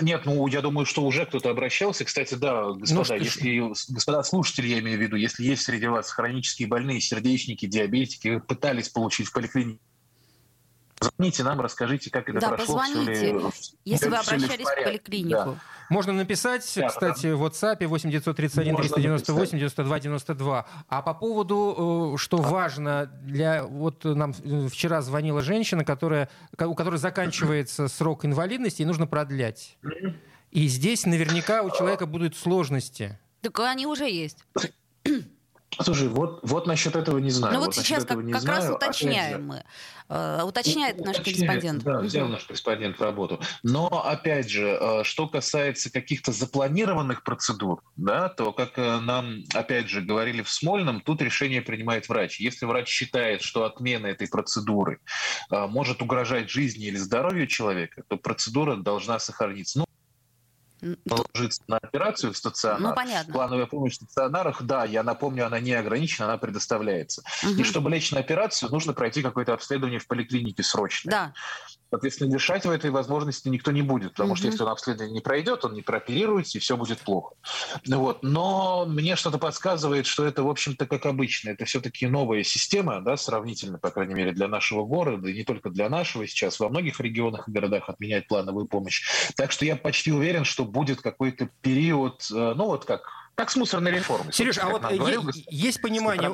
[0.00, 2.04] нет, ну я думаю, что уже кто-то обращался.
[2.04, 3.58] Кстати, да, господа, ну, если
[3.92, 8.88] господа слушатели, я имею в виду, если есть среди вас хронические больные, сердечники, диабетики, пытались
[8.88, 9.80] получить в поликлинике
[11.00, 12.78] Звоните нам, расскажите, как это да, прошло.
[12.78, 13.40] Позвоните, ли,
[13.84, 15.30] если вы обращались в, в поликлинику.
[15.30, 15.54] Да.
[15.90, 20.66] Можно написать, да, кстати, в WhatsApp 8 931 398 92 92.
[20.88, 24.32] А по поводу, э, что важно, для вот нам
[24.68, 26.28] вчера звонила женщина, которая,
[26.58, 29.76] у которой заканчивается срок инвалидности, и нужно продлять.
[30.50, 33.18] И здесь наверняка у человека будут сложности.
[33.42, 34.38] Так они уже есть.
[35.80, 37.54] Слушай, вот, вот насчет этого не знаю.
[37.54, 38.60] Ну вот, вот сейчас как, как знаю.
[38.62, 39.64] раз уточняем мы.
[40.08, 41.82] Э, уточняет наш корреспондент.
[41.82, 43.40] Да, взял наш корреспондент в работу.
[43.62, 49.88] Но, опять же, э, что касается каких-то запланированных процедур, да, то, как э, нам, опять
[49.88, 52.38] же, говорили в Смольном, тут решение принимает врач.
[52.38, 55.00] Если врач считает, что отмена этой процедуры
[55.50, 59.80] может угрожать жизни или здоровью человека, то процедура должна сохраниться.
[59.80, 59.85] Ну,
[61.06, 62.80] ложиться на операцию в стационар.
[62.80, 63.32] Ну, понятно.
[63.32, 67.22] Плановая помощь в стационарах, да, я напомню, она не ограничена, она предоставляется.
[67.42, 67.52] Угу.
[67.60, 71.10] И чтобы лечь на операцию, нужно пройти какое-то обследование в поликлинике срочно.
[71.10, 71.34] Да.
[71.90, 74.36] Соответственно, лишать его этой возможности никто не будет, потому угу.
[74.36, 77.34] что если он обследование не пройдет, он не прооперируется, и все будет плохо.
[77.86, 78.22] Ну вот.
[78.22, 81.50] Но мне что-то подсказывает, что это, в общем-то, как обычно.
[81.50, 85.70] Это все-таки новая система, да, сравнительно, по крайней мере, для нашего города, и не только
[85.70, 86.58] для нашего сейчас.
[86.58, 89.04] Во многих регионах и городах отменять плановую помощь.
[89.36, 93.56] Так что я почти уверен, что будет какой-то период, э, ну вот как как с
[93.56, 94.32] мусорной реформой.
[94.32, 96.30] Сереж, а вот говорил, есть понимание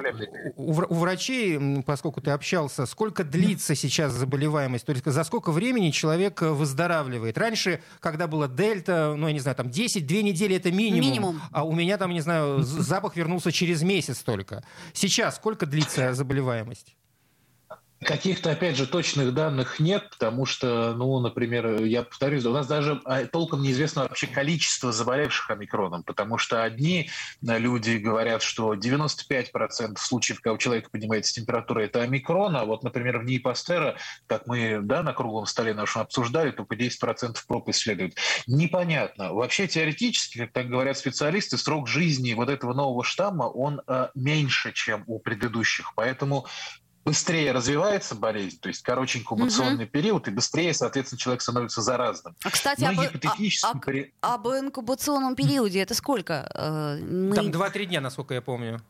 [0.56, 4.86] у, у врачей, поскольку ты общался, сколько длится сейчас заболеваемость?
[4.86, 7.36] То есть за сколько времени человек выздоравливает?
[7.36, 11.00] Раньше, когда была дельта, ну, я не знаю, там 10-2 недели это минимум.
[11.00, 11.42] Минимум.
[11.50, 14.64] А у меня там, не знаю, запах вернулся через месяц только.
[14.92, 16.94] Сейчас сколько длится заболеваемость?
[18.04, 23.00] Каких-то, опять же, точных данных нет, потому что, ну, например, я повторюсь, у нас даже
[23.04, 27.10] а, толком неизвестно вообще количество заболевших омикроном, потому что одни
[27.46, 32.82] э, люди говорят, что 95% случаев, когда у человека поднимается температура, это омикрон, а вот,
[32.82, 37.68] например, в НИИ Пастера, как мы да, на круглом столе нашем обсуждали, только 10% проб
[37.68, 38.16] исследуют.
[38.46, 39.32] Непонятно.
[39.32, 44.72] Вообще, теоретически, как так говорят специалисты, срок жизни вот этого нового штамма, он э, меньше,
[44.72, 46.46] чем у предыдущих, поэтому
[47.04, 49.92] быстрее развивается болезнь, то есть короче инкубационный угу.
[49.92, 52.36] период, и быстрее, соответственно, человек становится заразным.
[52.44, 53.74] А, кстати, об, а,
[54.20, 56.48] а, об инкубационном периоде это сколько?
[56.54, 57.34] Э, мы...
[57.34, 58.80] Там 2-3 дня, насколько я помню.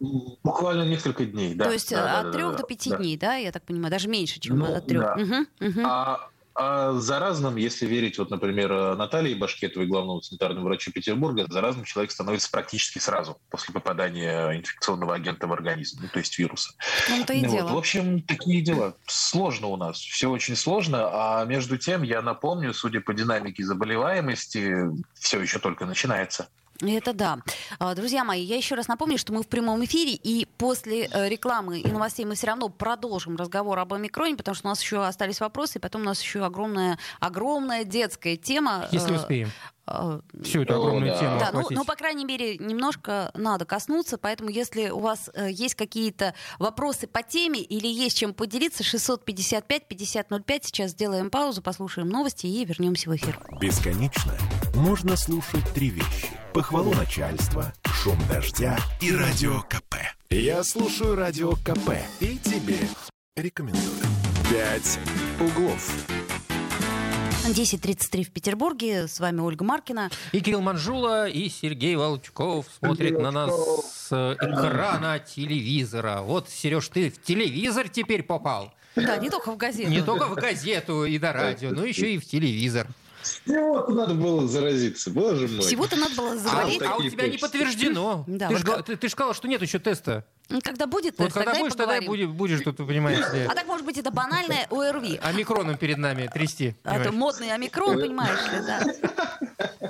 [0.42, 1.64] Буквально несколько дней, да.
[1.64, 2.96] То есть да, от да, 3 да, до 5 да.
[2.96, 4.98] дней, да, я так понимаю, даже меньше, чем ну, от 3.
[4.98, 5.14] Да.
[5.14, 5.81] Угу, угу.
[5.85, 12.11] А а заразным, если верить, вот, например, Наталье Башкетовой, главному санитарному врачу Петербурга, заразным человек
[12.11, 16.75] становится практически сразу после попадания инфекционного агента в организм, ну, то есть вируса.
[17.09, 17.51] Ну, и вот.
[17.51, 17.69] дело.
[17.73, 18.95] В общем, такие дела.
[19.07, 24.91] Сложно у нас, все очень сложно, а между тем, я напомню, судя по динамике заболеваемости,
[25.15, 26.49] все еще только начинается.
[26.83, 27.38] Это да.
[27.79, 31.29] А, друзья мои, я еще раз напомню, что мы в прямом эфире, и после э,
[31.29, 35.05] рекламы и новостей мы все равно продолжим разговор об омикроне, потому что у нас еще
[35.05, 38.88] остались вопросы, и потом у нас еще огромная, огромная детская тема.
[38.90, 39.51] Если э, успеем.
[39.85, 44.49] А, Всю эту огромную тему да, ну, ну, по крайней мере, немножко надо коснуться, поэтому
[44.51, 50.92] если у вас э, есть какие-то вопросы по теме или есть чем поделиться, 655-5005, сейчас
[50.92, 53.38] сделаем паузу, послушаем новости и вернемся в эфир.
[53.61, 54.35] Бесконечно
[54.75, 56.29] можно слушать три вещи.
[56.55, 59.97] Похвалу начальства, шум дождя и радио КП.
[60.31, 62.79] Я слушаю радио КП и тебе
[63.37, 63.83] рекомендую.
[64.51, 64.99] «Пять
[65.40, 65.90] углов».
[67.53, 69.07] 10.33 в Петербурге.
[69.07, 70.11] С вами Ольга Маркина.
[70.33, 73.53] И Кирилл Манжула, и Сергей Волчков смотрит на нас
[74.09, 76.23] с экрана телевизора.
[76.23, 78.73] Вот, Сереж, ты в телевизор теперь попал.
[78.97, 79.91] Да, не только в газету.
[79.91, 82.87] Не только в газету и на радио, но еще и в телевизор.
[83.23, 85.61] Всего-то надо было заразиться, боже мой.
[85.61, 86.83] Всего-то надо было заболеть.
[86.83, 88.25] А, а у тебя не подтверждено.
[88.27, 90.27] Да, ты, вот же, ты, ты же сказал, что нет еще теста.
[90.61, 93.49] Когда будет вот тест, когда будешь, тогда будешь, будешь тут, понимаете.
[93.51, 95.21] А так, может быть, это банальное ОРВИ.
[95.23, 96.75] Омикроном перед нами трясти.
[96.85, 99.83] А то модный омикрон, понимаешь ли, да.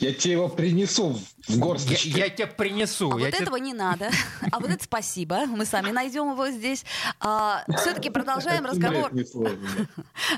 [0.00, 2.10] Я тебе его принесу в горсточке.
[2.10, 3.10] Я, я тебе принесу.
[3.10, 3.44] А я вот тебе...
[3.44, 4.10] этого не надо.
[4.50, 5.46] А вот это спасибо.
[5.46, 6.84] Мы сами найдем его здесь.
[7.20, 9.10] А, все-таки продолжаем разговор.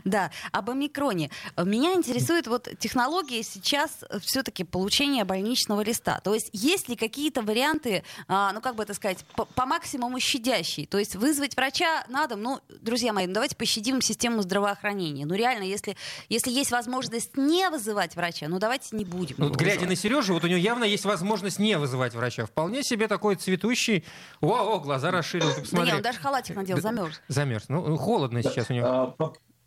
[0.05, 1.31] Да, об омикроне.
[1.57, 6.21] Меня интересует вот технология сейчас все-таки получения больничного листа.
[6.21, 10.21] То есть есть ли какие-то варианты, а, ну как бы это сказать, по, по максимуму
[10.21, 10.87] щадящие?
[10.87, 15.25] То есть вызвать врача на дом, ну, друзья мои, ну, давайте пощадим систему здравоохранения.
[15.25, 15.97] Ну реально, если,
[16.29, 19.37] если есть возможность не вызывать врача, ну давайте не будем.
[19.39, 22.47] Ну, вот глядя на Сережу, вот у него явно есть возможность не вызывать врача.
[22.47, 24.05] Вполне себе такой цветущий.
[24.41, 25.53] О, о глаза расширил.
[25.55, 25.91] Ты посмотри.
[25.91, 27.21] Да, он даже халатик надел, замерз.
[27.29, 27.69] Замерз.
[27.69, 29.17] Ну, холодно сейчас у него.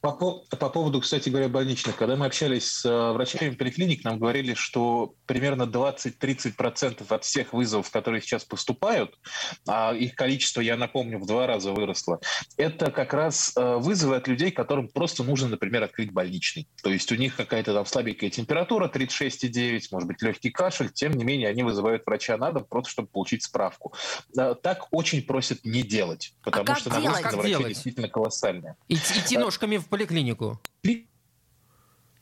[0.05, 1.95] А, по, по, по поводу, кстати говоря, больничных.
[1.95, 7.89] Когда мы общались с э, врачами поликлиник, нам говорили, что примерно 20-30% от всех вызовов,
[7.89, 9.17] которые сейчас поступают,
[9.65, 12.19] а их количество, я напомню, в два раза выросло,
[12.57, 16.67] это как раз э, вызовы от людей, которым просто нужно, например, открыть больничный.
[16.83, 21.23] То есть у них какая-то там слабенькая температура, 36,9, может быть, легкий кашель, тем не
[21.23, 23.93] менее они вызывают врача на дом просто, чтобы получить справку.
[24.37, 27.67] Э, Так очень просят не делать, потому как что нагрузка на врачей делать?
[27.69, 28.75] действительно колоссальная.
[28.89, 30.59] Идти, идти ножками в поликлинику.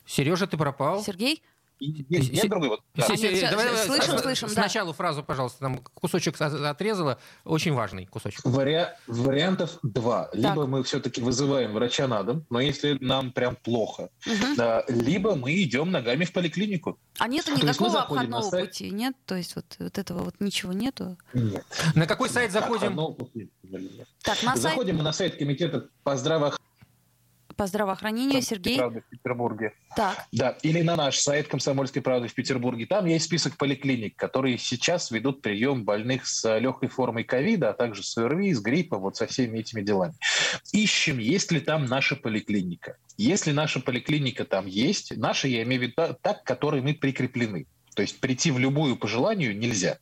[0.05, 1.03] Сережа, ты пропал?
[1.03, 1.41] Сергей?
[1.79, 2.81] Есть, есть другой вот.
[2.93, 3.07] да.
[3.07, 4.53] Се- А, се- нет, всё, давай, слышим, с- слышим, да.
[4.53, 8.45] Сначала фразу, пожалуйста, там кусочек отрезала, очень важный кусочек.
[8.45, 10.29] Вариа- вариантов два.
[10.33, 14.55] Либо мы все-таки вызываем врача на дом, но если нам прям плохо, Мгм.
[14.57, 16.99] да, либо мы идем ногами в поликлинику.
[17.17, 19.15] А нету есть мы никакого обходного сайт- пути, нет?
[19.25, 21.17] То есть вот, вот этого вот ничего нету?
[21.33, 21.65] Нет.
[21.95, 22.95] На какой сайт заходим?
[23.33, 24.07] Нет.
[24.21, 26.59] Так, на сайт Заходим мы на сайт комитета по здравоохранению
[27.55, 28.77] по здравоохранению, Сергей.
[28.77, 29.73] правды в Петербурге.
[29.95, 32.85] Так, Да, или на наш сайт «Комсомольской правды» в Петербурге.
[32.85, 38.03] Там есть список поликлиник, которые сейчас ведут прием больных с легкой формой ковида, а также
[38.03, 40.13] с ОРВИ, с гриппа, вот со всеми этими делами.
[40.71, 42.97] Ищем, есть ли там наша поликлиника.
[43.17, 46.93] Если наша поликлиника там есть, наша, я имею в виду та, та, к которой мы
[46.93, 47.67] прикреплены.
[47.95, 49.97] То есть прийти в любую по желанию нельзя.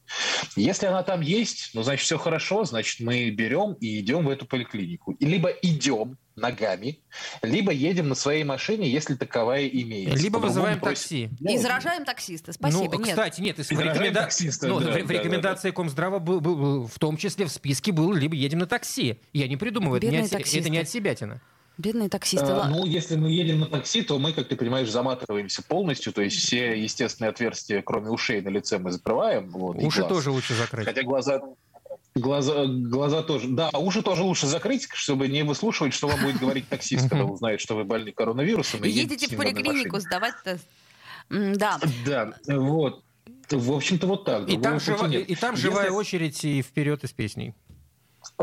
[0.56, 4.46] Если она там есть, ну, значит, все хорошо, значит, мы берем и идем в эту
[4.46, 5.16] поликлинику.
[5.20, 7.00] Либо идем ногами,
[7.42, 10.22] либо едем на своей машине, если таковая имеется.
[10.24, 11.30] Либо вызываем такси.
[11.40, 12.54] и заражаем таксиста.
[12.54, 12.86] Спасибо.
[12.94, 13.10] ну, Нет.
[13.10, 16.40] кстати, нет, если в, Изражаем рекоменда- таксиста, ну, да, в, в да, рекомендации Комздрава был,
[16.42, 19.20] был- был- в том числе в списке был либо едем на такси.
[19.34, 21.42] Я не придумываю, это не, от, это не от себятина.
[21.78, 22.46] Бедные таксисты.
[22.48, 22.76] А, ладно.
[22.78, 26.36] ну, если мы едем на такси, то мы, как ты понимаешь, заматываемся полностью, то есть
[26.38, 29.50] все естественные отверстия, кроме ушей на лице, мы закрываем.
[29.52, 30.86] Вот, Уши тоже лучше закрыть.
[30.86, 31.42] Хотя глаза,
[32.16, 33.48] глаза, глаза тоже.
[33.50, 37.62] Да, уши тоже лучше закрыть, чтобы не выслушивать, что вам будет говорить таксист, когда узнает,
[37.62, 38.84] что вы больны коронавирусом.
[38.84, 40.00] и Едете в поликлинику машине.
[40.02, 40.68] сдавать тест.
[41.30, 41.80] М, Да.
[42.06, 43.04] Да, вот.
[43.52, 44.48] В общем-то, вот так.
[44.48, 47.56] И там, жива- и живая очередь и вперед и с песней.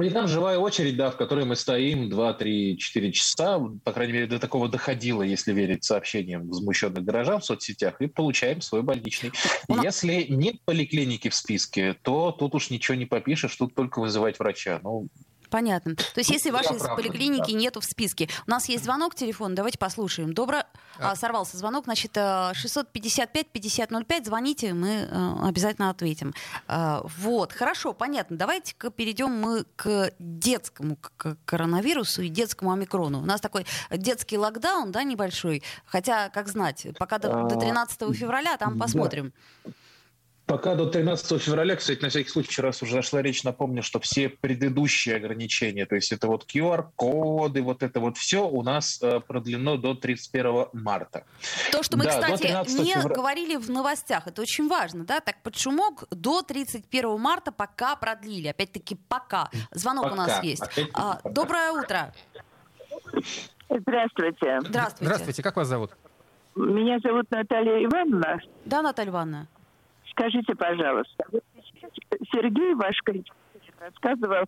[0.03, 4.13] И там живая очередь, да, в которой мы стоим 2, 3, 4 часа, по крайней
[4.13, 9.33] мере, до такого доходило, если верить сообщениям возмущенных горожан в соцсетях, и получаем свой больничный.
[9.69, 14.39] Нас- Если нет поликлиники в списке, то тут уж ничего не попишешь, тут только вызывать
[14.39, 14.81] врача.
[14.83, 15.09] Ну,
[15.51, 15.95] Понятно.
[15.97, 19.79] То есть, если вашей прав, поликлиники нету в списке, у нас есть звонок, телефон, давайте
[19.79, 20.33] послушаем.
[20.35, 20.59] Добро...
[20.99, 21.13] А.
[21.13, 26.35] А, сорвался звонок, значит, э, 655-5005, звоните, мы э, обязательно ответим.
[26.69, 28.37] А, Вот, хорошо, понятно.
[28.37, 33.21] Давайте-ка перейдем мы к детскому к- коронавирусу и детскому омикрону.
[33.21, 38.15] У нас такой детский локдаун, да, небольшой, хотя, как знать, пока до, до А, 13
[38.17, 38.85] февраля, там да.
[38.85, 39.33] посмотрим.
[40.47, 44.29] Пока до 13 февраля, кстати, на всякий случай, раз уже зашла речь, напомню, что все
[44.29, 49.77] предыдущие ограничения, то есть это вот QR-коды, вот это вот все у нас э, продлено
[49.77, 51.25] до 31 марта.
[51.73, 53.15] То, что мы, Да, кстати, 13 не февраля.
[53.17, 55.19] говорили в новостях, это очень важно, да?
[55.19, 58.47] Так, под шумок до 31 марта пока продлили.
[58.47, 59.51] Опять-таки, пока.
[59.73, 60.43] Звонок у нас Пока.
[60.47, 60.63] есть.
[60.93, 61.29] А, пока.
[61.31, 62.15] доброе утро.
[63.69, 64.61] Здравствуйте.
[64.61, 65.05] Здравствуйте.
[65.05, 65.91] Здравствуйте, как вас зовут?
[66.55, 68.39] Меня зовут Наталья Ивановна.
[68.65, 69.49] Да, Наталья Ивановна?
[70.19, 71.25] Скажите, пожалуйста,
[72.33, 72.97] Сергей, ваш
[73.79, 74.45] рассказывал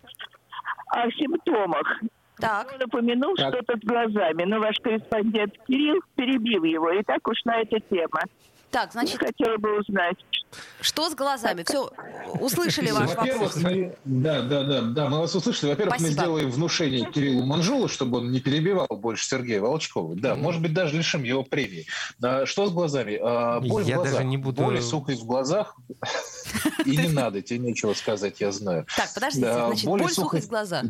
[0.91, 2.01] о симптомах.
[2.39, 2.73] Так.
[2.75, 3.55] Он упомянул Так.
[3.55, 6.91] что-то с глазами, но ваш корреспондент Кирилл перебил его.
[6.93, 8.23] И так ушла эта тема.
[8.71, 10.17] Так, Я значит, хотела бы узнать.
[10.81, 11.63] что с глазами?
[11.67, 11.91] Все,
[12.41, 13.57] услышали ваш вопрос.
[13.57, 15.71] мы, да, да, да, да, мы вас услышали.
[15.71, 20.15] Во-первых, мы сделаем внушение Кириллу Манжулу, чтобы он не перебивал больше Сергея Волчкова.
[20.17, 21.87] Да, может быть, даже лишим его премии.
[22.23, 23.19] А, Что с глазами?
[23.21, 24.13] А, Боль Я в глазах.
[24.15, 25.75] даже не буду- Боль и сухость в глазах.
[26.85, 28.87] И не надо, тебе нечего сказать, я знаю.
[28.97, 30.47] Так, подождите, значит, боль сухость.
[30.47, 30.85] в глазах.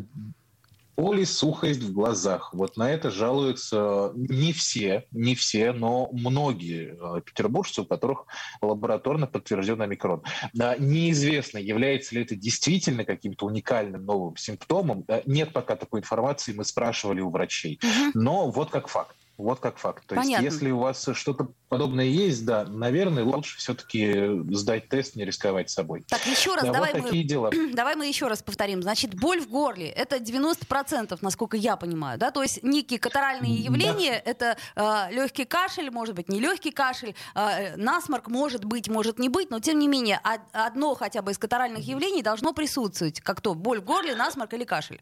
[0.99, 2.53] Боль и сухость в глазах.
[2.53, 8.25] Вот на это жалуются не все, не все, но многие э, петербуржцы, у которых
[8.61, 10.23] лабораторно подтвержден омикрон.
[10.53, 15.05] Да, Неизвестно, является ли это действительно каким-то уникальным новым симптомом.
[15.25, 17.79] Нет пока такой информации, мы спрашивали у врачей.
[18.13, 19.15] Но вот как факт.
[19.39, 20.05] Вот как факт.
[20.05, 20.43] То Понятно.
[20.43, 24.13] есть, если у вас что-то подобное есть, да, наверное, лучше все-таки
[24.53, 26.03] сдать тест, не рисковать собой.
[26.09, 27.51] Так, еще раз, Да, давай, вот такие мы, дела.
[27.73, 28.83] давай мы еще раз повторим.
[28.83, 32.31] Значит, боль в горле– это 90%, насколько я понимаю, да?
[32.31, 33.63] То есть некие катаральные Да.
[33.63, 39.19] явления– это э, легкий кашель, может быть, не легкий кашель, э, насморк может быть, может
[39.19, 43.21] не быть, но тем не менее од- одно хотя бы из катаральных явлений должно присутствовать,
[43.21, 44.99] как то боль в горле, насморк или кашель.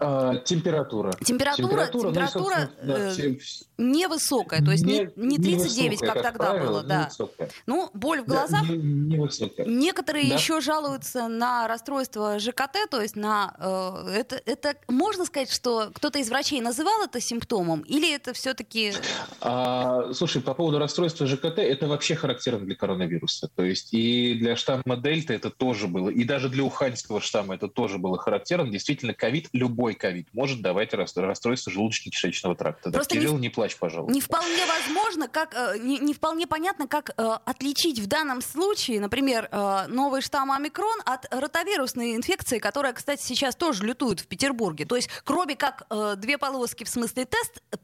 [0.00, 1.12] А, температура.
[1.24, 3.36] Температура, ну, температура, собственно, да, э,
[3.78, 7.02] Невысокая, то есть не, не 39, невысокая, как тогда правило, было, да.
[7.04, 7.48] невысокая.
[7.66, 9.66] Ну, боль в Да, глазах не- невысокая.
[9.66, 10.34] Некоторые Да.
[10.34, 16.18] еще жалуются на расстройство ЖКТ, то есть на э, это, это можно сказать, что кто-то
[16.18, 18.92] из врачей называл это симптомом, или это все-таки
[19.40, 23.48] А, слушай, по поводу расстройства ЖКТ, это вообще характерно для коронавируса.
[23.54, 27.68] То есть и для штамма Дельта это тоже было, и даже для уханьского штамма это
[27.68, 28.68] тоже было характерно.
[28.70, 32.90] Действительно, ковид, любой ковид, может давать рас- расстройство желудочно-кишечного тракта.
[32.90, 34.12] Просто не Кирилл, в- не плачь, пожалуйста.
[34.12, 39.00] не вполне возможно, как э, не, не вполне понятно, как э, отличить в данном случае,
[39.00, 44.86] например, э, новый штамм омикрон от ротавирусной инфекции, которая, кстати, сейчас тоже лютует в Петербурге.
[44.86, 47.76] То есть, кроме как э, две полоски в смысле тест, э,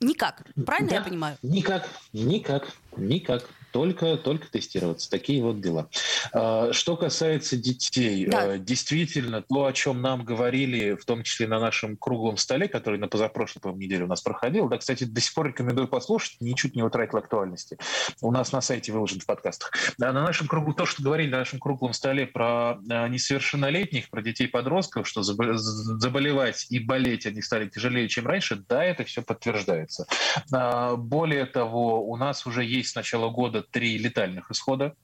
[0.00, 0.42] никак.
[0.66, 0.96] Правильно Да.
[0.96, 1.36] я понимаю?
[1.42, 3.48] Никак, никак, никак.
[3.72, 5.10] Только, только тестироваться.
[5.10, 5.88] Такие вот дела.
[6.32, 8.54] А, Что касается детей, Да.
[8.54, 12.98] э, действительно, то, о чем нам говорили, в том числе на нашем круглом столе, который
[12.98, 16.76] на позапрошлой, по-моему, неделе у нас проходил, да, кстати, до сих пор рекомендую послушать, ничуть
[16.76, 17.78] не утратил актуальности.
[18.20, 19.70] У нас на сайте выложен в подкастах.
[19.98, 24.20] Да, на нашем кругу, то, что говорили на нашем круглом столе про э, несовершеннолетних, про
[24.22, 30.06] детей-подростков, что заболевать и болеть они стали тяжелее, чем раньше, да, это все подтверждается.
[30.52, 34.94] А, Более того, у нас уже есть с начала года три летальных исхода.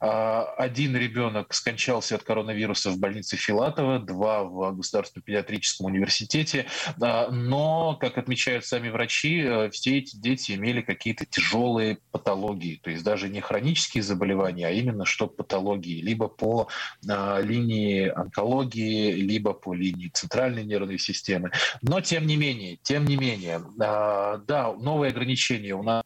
[0.00, 6.66] А, Один ребенок скончался от коронавируса в больнице Филатова, два в Государственном педиатрическом университете.
[6.98, 13.04] Но, как отмечают сами врачи, э, все эти дети имели какие-то тяжелые патологии, то есть
[13.04, 16.68] даже не хронические заболевания, а именно что патологии, либо по
[17.08, 21.50] а, линии онкологии, либо по линии центральной нервной системы.
[21.82, 26.04] Но тем не менее, тем не менее, а, да, новые ограничения у нас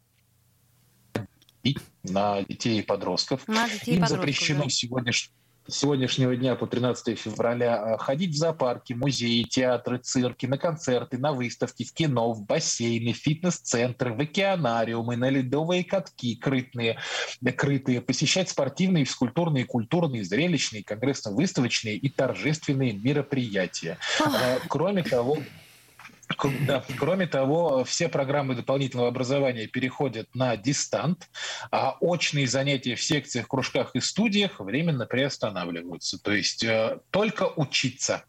[2.05, 3.47] на детей и подростков.
[3.49, 4.69] На детей и Им подростков, запрещено да.
[4.71, 5.31] сегодняш-
[5.71, 11.19] с сегодняшнего дня по 13 февраля э, ходить в зоопарки, музеи, театры, цирки, на концерты,
[11.19, 16.97] на выставки, в кино, в бассейны, в фитнес-центры, в океанариумы, на ледовые катки крытые,
[17.45, 23.99] э, крытые, посещать спортивные, физкультурные, культурные, зрелищные, конгрессно-выставочные и торжественные мероприятия.
[24.25, 25.37] Э, Кроме того,
[26.67, 31.29] да, Кроме того, все программы дополнительного образования переходят на дистант,
[31.71, 36.19] а очные занятия в секциях, кружках и студиях временно приостанавливаются.
[36.19, 38.25] То есть э, только учиться.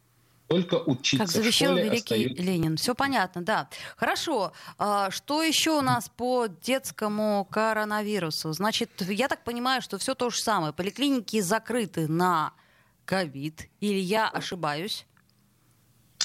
[0.48, 1.26] Только учиться.
[1.26, 2.78] Как завещал великий остается- Ленин.
[2.78, 3.70] Все понятно, да.
[3.96, 4.52] Хорошо.
[4.80, 8.52] А, что еще у нас по детскому коронавирусу?
[8.54, 10.74] Значит, я так понимаю, что все то же самое.
[10.74, 12.54] Поликлиники закрыты на
[13.06, 13.70] ковид.
[13.80, 15.06] Или я ошибаюсь?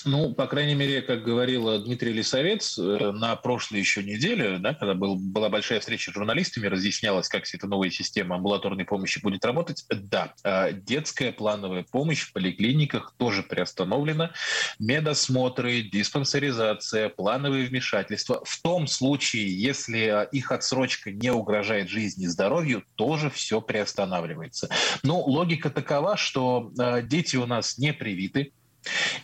[0.05, 4.95] Ну, по крайней мере, как говорил Дмитрий Лисовец э, на прошлой еще неделе, да, когда
[4.95, 9.45] был, была большая встреча с журналистами, разъяснялось, как вся эта новая система амбулаторной помощи будет
[9.47, 9.85] работать.
[9.89, 14.33] Да, э, детская плановая помощь в поликлиниках тоже приостановлена.
[14.79, 18.43] Медосмотры, диспансеризация, плановые вмешательства.
[18.45, 24.69] В том случае, если э, их отсрочка не угрожает жизни и здоровью, тоже все приостанавливается.
[25.03, 28.53] Но логика такова, что э, дети у нас не привиты,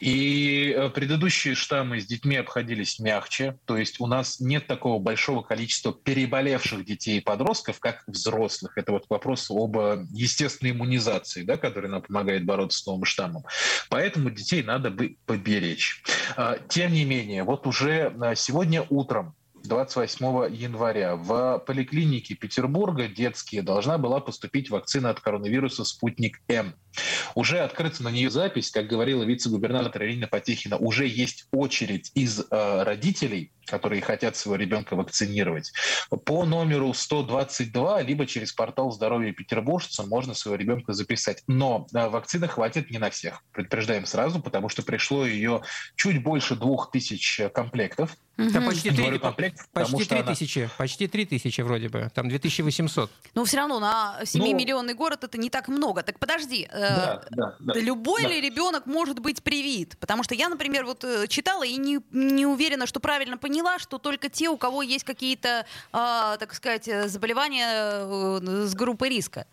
[0.00, 5.42] и э, предыдущие штаммы с детьми обходились мягче, то есть у нас нет такого большого
[5.42, 8.76] количества переболевших детей и подростков, как взрослых.
[8.76, 13.44] Это вот вопрос об э, естественной иммунизации, да, которая нам помогает бороться с новым штаммом.
[13.88, 16.02] Поэтому детей надо бы поберечь.
[16.36, 23.62] А, Тем не менее, вот уже э, сегодня утром 28 января в поликлинике Петербурга детские
[23.62, 26.74] должна была поступить вакцина от коронавируса «Спутник М».
[27.34, 32.82] Уже открыта на нее запись, как говорила вице-губернатор Ирина Потехина, уже есть очередь из э,
[32.82, 35.72] родителей, которые хотят своего ребенка вакцинировать.
[36.24, 41.44] По номеру 122, либо через портал здоровья петербуржца можно своего ребенка записать.
[41.46, 43.44] Но э, вакцины хватит не на всех.
[43.52, 45.62] Предупреждаем сразу, потому что пришло ее
[45.94, 48.16] чуть больше двух тысяч комплектов.
[48.36, 48.66] Там Мгм.
[48.66, 49.18] почти три,
[49.72, 53.10] почти что три она- тысячи, почти три тысячи вроде бы, там 2800.
[53.34, 56.02] Но все равно на Ну, 7-миллионный город это не так много.
[56.02, 57.74] Так подожди, э, Да, да, да.
[57.74, 58.28] Да любой Да.
[58.28, 59.96] ли ребенок может быть привит?
[59.98, 63.98] Потому что я, например, вот э, читала и не, не уверена, что правильно поняла, что
[63.98, 69.46] только те, у кого есть какие-то, а, так сказать, э, заболевания э, с группой риска.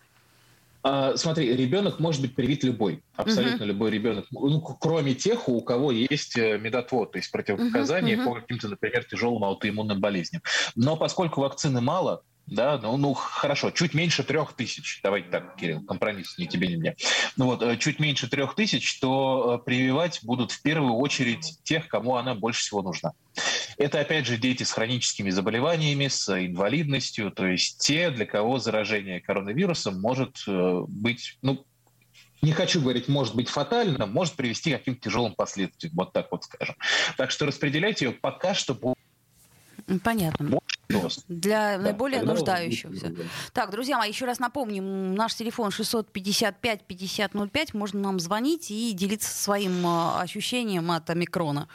[0.83, 3.67] А, смотри, ребенок может быть привит любой, абсолютно uh-huh.
[3.67, 8.35] любой ребенок, ну, кроме тех, у кого есть э, медотвод, то есть противопоказания uh-huh, uh-huh.
[8.35, 10.41] по каким-то, например, тяжелым аутоиммунным болезням.
[10.75, 15.83] Но поскольку вакцины мало, да, ну, ну хорошо, чуть меньше трех тысяч, давайте так, Кирилл,
[15.83, 16.95] компромисс, ни тебе, ни мне,
[17.35, 21.87] ну вот, э, чуть меньше трех тысяч, то э, прививать будут в первую очередь тех,
[21.87, 23.11] кому она больше всего нужна.
[23.77, 29.19] Это, опять же, дети с хроническими заболеваниями, с инвалидностью, то есть те, для кого заражение
[29.19, 31.65] коронавирусом может э, быть, ну,
[32.41, 36.45] не хочу говорить, может быть фатально, может привести к каким-то тяжелым последствиям, вот так вот
[36.45, 36.75] скажем.
[37.17, 38.77] Так что распределять ее пока что
[40.03, 40.59] Понятно.
[41.27, 43.13] Для да, наиболее нуждающихся.
[43.53, 49.85] Так, друзья мои, еще раз напомним, наш телефон 655-5005, можно нам звонить и делиться своим
[49.85, 51.67] а, ощущением от омикрона.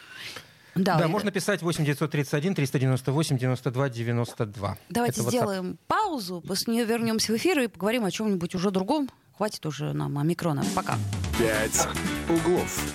[0.75, 4.79] Да, да можно писать 8 931 398 92 92.
[4.89, 5.79] Давайте Это сделаем WhatsApp.
[5.87, 9.11] паузу, после нее вернемся в эфир и поговорим о чем-нибудь уже другом.
[9.37, 10.65] Хватит уже нам омикрона.
[10.75, 10.97] Пока.
[11.39, 11.87] Пять
[12.29, 12.95] углов.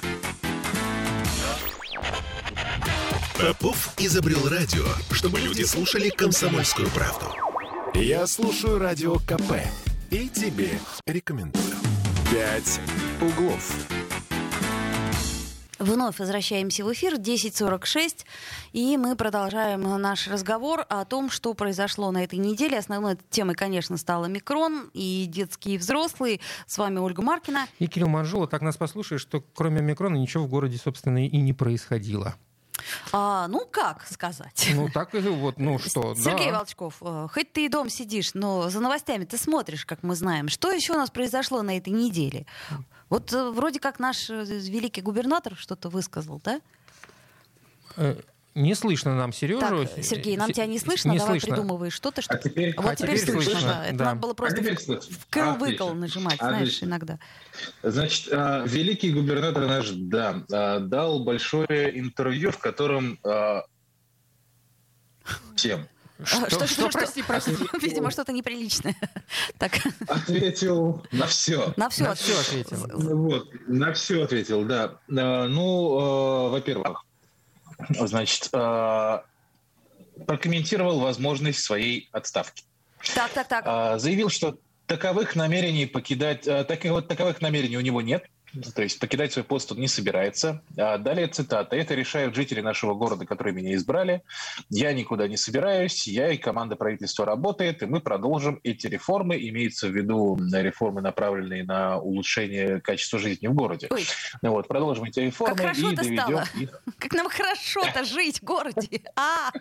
[3.39, 7.27] Попов изобрел радио, чтобы люди слушали комсомольскую правду.
[7.93, 9.61] Я слушаю радио КП
[10.09, 10.71] и тебе
[11.05, 11.75] рекомендую.
[12.31, 12.81] «Пять
[13.21, 13.71] углов».
[15.77, 18.25] Вновь возвращаемся в эфир 10.46,
[18.73, 22.79] и мы продолжаем наш разговор о том, что произошло на этой неделе.
[22.79, 26.39] Основной темой, конечно, стала микрон и детские и взрослые.
[26.65, 27.67] С вами Ольга Маркина.
[27.77, 28.47] И Кирилл Манжула.
[28.47, 32.35] Так нас послушаешь, что кроме микрона ничего в городе, собственно, и не происходило.
[33.11, 34.69] А, ну, как сказать?
[34.73, 36.59] Ну, так и вот, ну что, Сергей да.
[36.59, 40.49] Волчков, э, хоть ты и дом сидишь, но за новостями ты смотришь, как мы знаем.
[40.49, 42.45] Что еще у нас произошло на этой неделе?
[43.09, 46.61] Вот э, вроде как наш э, великий губернатор что-то высказал, да?
[48.57, 49.59] Не слышно нам Сережу.
[49.59, 51.55] Так, Сергей, нам тебя не слышно, не давай слышно.
[51.55, 52.23] придумывай что-то.
[52.23, 52.33] Что...
[52.33, 53.51] А теперь, вот а теперь, теперь слышно.
[53.51, 53.83] слышно.
[53.85, 54.05] Это да.
[54.05, 56.49] надо было просто а вкл-выкл нажимать, Отлично.
[56.49, 57.19] знаешь, иногда.
[57.83, 63.19] Значит, а, великий губернатор наш, да, а, дал большое интервью, в котором
[65.55, 65.87] всем
[66.23, 67.55] что, что, что, прости, прости.
[67.79, 68.95] Видимо, что-то неприличное.
[69.59, 69.73] Так.
[70.07, 71.73] Ответил на все.
[71.77, 72.77] На все, на все ответил.
[72.91, 74.99] Вот, на все ответил, да.
[75.07, 77.03] Ну, во-первых,
[77.89, 79.19] значит, э,
[80.25, 82.63] прокомментировал возможность своей отставки.
[83.15, 83.63] Так, так, так.
[83.65, 84.57] Э, заявил, что
[84.87, 88.25] таковых намерений покидать, э, так, вот, таковых намерений у него нет.
[88.75, 90.61] То есть покидать свой пост он не собирается.
[90.77, 91.75] А далее цитата.
[91.75, 94.23] «Это решают жители нашего города, которые меня избрали.
[94.69, 96.07] Я никуда не собираюсь.
[96.07, 99.37] Я и команда правительства работает, и мы продолжим эти реформы.
[99.37, 103.87] Имеется в виду реформы, направленные на улучшение качества жизни в городе.
[103.89, 104.05] Ой.
[104.41, 106.45] Ну вот, продолжим эти реформы как и доведем стало.
[106.55, 106.81] их...
[106.99, 109.01] Как нам хорошо-то жить в городе.
[109.15, 109.51] А,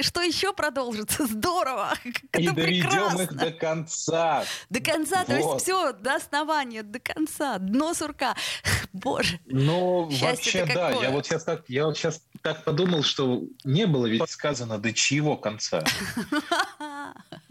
[0.00, 1.26] что еще продолжится?
[1.26, 1.94] Здорово.
[2.38, 4.44] И доведем их до конца.
[4.70, 8.33] До конца, то есть все, до основания, до конца, дно сурка.
[8.92, 9.38] Боже.
[9.46, 10.90] Ну, вообще, да.
[10.90, 14.92] Я вот сейчас так, я вот сейчас так подумал, что не было ведь сказано до
[14.92, 15.84] чьего конца.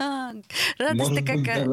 [0.78, 1.66] Радость какая.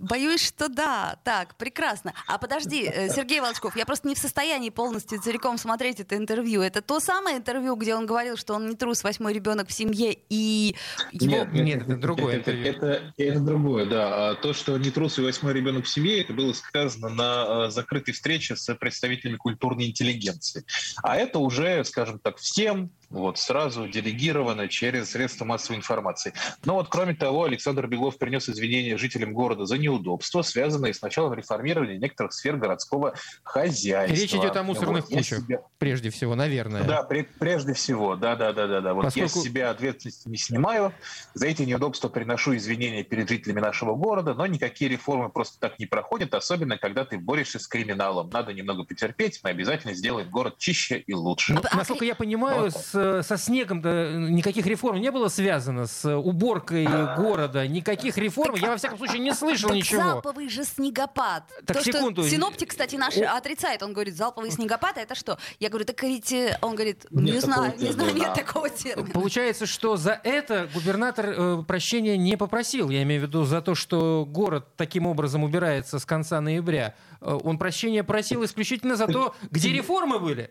[0.00, 1.18] Боюсь, что да.
[1.24, 2.12] Так, прекрасно.
[2.26, 6.62] А подожди, э, Сергей Волчков, я просто не в состоянии полностью целиком смотреть это интервью.
[6.62, 10.16] Это то самое интервью, где он говорил, что он не трус, восьмой ребенок в семье,
[10.28, 10.74] и
[11.12, 11.44] его...
[11.44, 12.72] Нет, нет, это другое это, интервью.
[12.72, 14.30] Это, это, это другое, да.
[14.30, 17.70] А то, что не трус и восьмой ребенок в семье, это было сказано на э,
[17.70, 20.64] закрытой встрече с представителями культурной интеллигенции.
[21.02, 26.32] А это уже, скажем так, всем вот, сразу делегировано через средства массовой информации.
[26.64, 31.34] Но вот, кроме того, Александр Беглов принес извинения жителям города за неудобства, связанные с началом
[31.34, 34.16] реформирования некоторых сфер городского хозяйства.
[34.16, 35.60] Речь идет о мусорных вот, кучах, себя...
[35.78, 36.82] прежде всего, наверное.
[36.82, 37.04] Да,
[37.38, 38.94] прежде всего, да, да, да, да.
[38.94, 39.28] Вот Поскольку...
[39.28, 40.92] я с себя ответственность не снимаю,
[41.34, 45.86] за эти неудобства приношу извинения перед жителями нашего города, но никакие реформы просто так не
[45.86, 48.28] проходят, особенно когда ты борешься с криминалом.
[48.30, 51.54] Надо немного потерпеть, мы обязательно сделаем город чище и лучше.
[51.54, 52.72] Ну, насколько я понимаю, вот.
[52.72, 53.82] с со снегом
[54.34, 58.56] никаких реформ не было связано, с уборкой города, никаких реформ.
[58.56, 60.02] Я, во всяком случае, не слышал так ничего.
[60.02, 61.44] залповый же снегопад.
[61.66, 62.22] Так, То, секунду.
[62.22, 63.36] Что синоптик, кстати, наш О.
[63.36, 63.82] отрицает.
[63.82, 65.38] Он говорит, залповый снегопад, это что?
[65.60, 66.32] Я говорю, так ведь...
[66.32, 69.10] Э, он говорит, не нет знаю, не знаю, нет такого термина.
[69.10, 72.90] Получается, что за это губернатор э, прощения не попросил.
[72.90, 76.94] Я имею в виду за то, что город таким образом убирается с конца ноября.
[77.20, 80.50] Э, он прощения просил исключительно за то, где реформы были.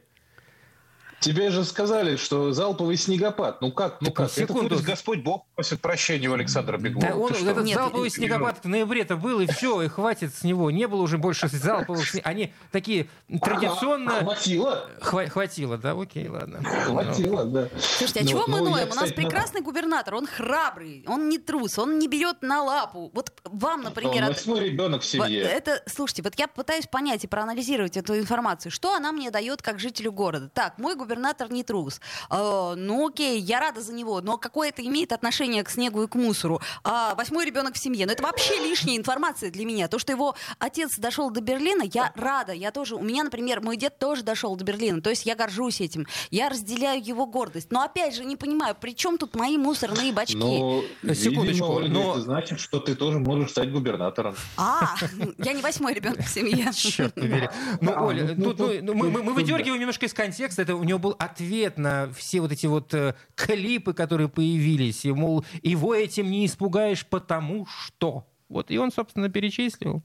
[1.22, 3.61] Тебе же сказали, что залповый снегопад.
[3.61, 4.01] Ну как?
[4.01, 4.32] Ну Так, как?
[4.32, 4.74] секунду.
[4.74, 7.07] Это Господь Бог просит прощения у Александра Беглова.
[7.09, 7.51] Да он, Ты что?
[7.51, 10.72] этот Нет, залповый нет, снегопад в ноябре-то был, и все, и хватит с него.
[10.72, 12.26] Не было уже больше залповых снег.
[12.26, 13.07] Они такие
[13.39, 14.13] традиционно...
[14.24, 14.89] Хватило.
[14.99, 15.91] Хва- Хватило, да?
[15.91, 16.63] Окей, ладно.
[16.63, 17.67] Хватило, да.
[17.80, 18.91] Слушайте, а Ну чего мы ну, я, ноем?
[18.91, 23.11] У нас прекрасный губернатор, он храбрый, он не трус, он не берет на лапу.
[23.13, 24.24] Вот вам, например...
[24.24, 25.41] Он от- восьмой ребенок в семье.
[25.43, 28.72] Это, слушайте, вот я пытаюсь понять и проанализировать эту информацию.
[28.72, 30.49] Что она мне дает как жителю города?
[30.49, 31.99] Так, мой губернатор не трус.
[32.30, 36.07] Э, ну окей, я рада за него, но какое это имеет отношение к снегу и
[36.07, 36.62] к мусору?
[36.84, 38.05] А, восьмой ребенок в семье.
[38.05, 39.88] Но это вообще лишняя информация для меня.
[39.88, 42.53] То, что его отец дошел до Берлина, я рада.
[42.53, 45.01] Я тоже, у меня, например, мой дед тоже дошел до Берлина.
[45.01, 46.07] То есть я горжусь этим.
[46.30, 47.72] Я разделяю его гордость.
[47.72, 50.38] Но опять же, не понимаю, при чем тут мои мусорные бачки?
[50.38, 54.36] Ну, Секундочку, видимо, Ольга, но- это значит, что ты тоже можешь стать губернатором.
[54.57, 54.95] А,
[55.38, 56.72] я не восьмой ребенок в семье.
[56.74, 57.49] Черт побери.
[57.82, 60.62] Ну, А, Оля, мы, выдергиваем немножко из контекста.
[60.62, 65.06] Это у него был ответ на все вот эти вот э, клипы, которые появились.
[65.06, 68.28] И, мол, его этим не испугаешь, потому что.
[68.49, 70.04] Вот, и он, собственно, перечислил.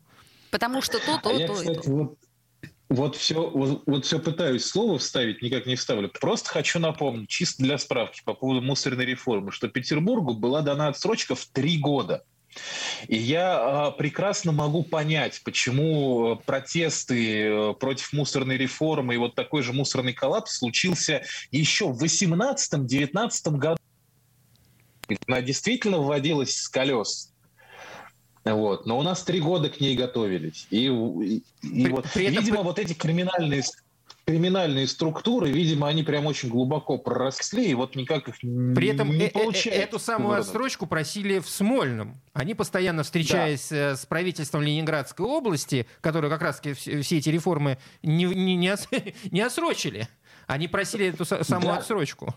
[0.50, 1.90] Потому что то, А то, я, то, и кстати, то.
[1.90, 2.18] вот,
[2.88, 6.08] вот все, вот, вот все пытаюсь слово вставить, никак не вставлю.
[6.08, 11.34] Просто хочу напомнить, чисто для справки по поводу мусорной реформы, что Петербургу была дана отсрочка
[11.34, 12.24] в три года.
[13.08, 19.34] И я а, прекрасно могу понять, почему э, протесты э, против мусорной реформы и вот
[19.34, 23.78] такой же мусорный коллапс случился еще в 18-19 году.
[25.28, 27.32] Она действительно вводилась с колес.
[28.44, 28.86] Вот.
[28.86, 30.66] Но у нас три года к ней готовились.
[30.70, 33.62] И, и- и При- вот, при этом- видимо, вот эти криминальные,
[34.26, 39.26] криминальные структуры, видимо, они прям очень глубоко проросли, и вот никак их При этом не
[39.26, 39.80] э- э- получается.
[39.80, 42.20] эту самую отсрочку просили в Смольном.
[42.32, 48.24] Они постоянно встречаясь э, с правительством Ленинградской области, которые как раз все эти реформы не,
[48.24, 48.88] не, не, ос-
[49.30, 50.08] не отсрочили.
[50.48, 51.76] Они просили эту са- самую Да.
[51.78, 52.34] отсрочку.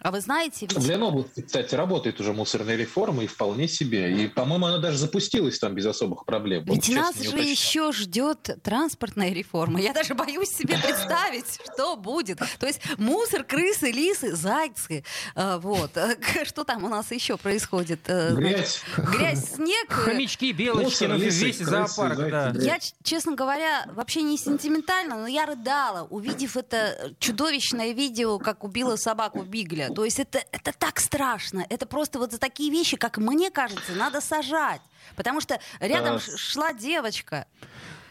[0.00, 4.12] А вы знаете, ведь В Ленобласти, кстати, работает уже мусорная реформа, и вполне себе.
[4.12, 6.64] И, по-моему, она даже запустилась там без особых проблем.
[6.64, 9.80] Ведь честно, нас же еще ждет транспортная реформа.
[9.80, 12.40] Я даже боюсь себе представить, что будет.
[12.58, 15.04] То есть мусор, крысы, лисы, зайцы.
[15.34, 15.92] э, Вот.
[16.44, 18.00] Что там у нас еще происходит?
[18.06, 18.82] Э, Грязь.
[18.96, 19.86] Грязь, снег.
[19.90, 22.50] Хомячки, белочки, Мусор, ну, лисы, весь крысы, зоопарк, зайцы, да.
[22.50, 22.60] да.
[22.62, 28.96] Я, честно говоря, вообще не сентиментально, но я рыдала, увидев это чудовищное видео, как убила
[28.96, 29.85] собаку Бигля.
[29.94, 31.66] То есть это, это так страшно.
[31.68, 34.80] Это просто вот за такие вещи, как мне кажется, надо сажать.
[35.14, 37.46] Потому что рядом А, шла девочка.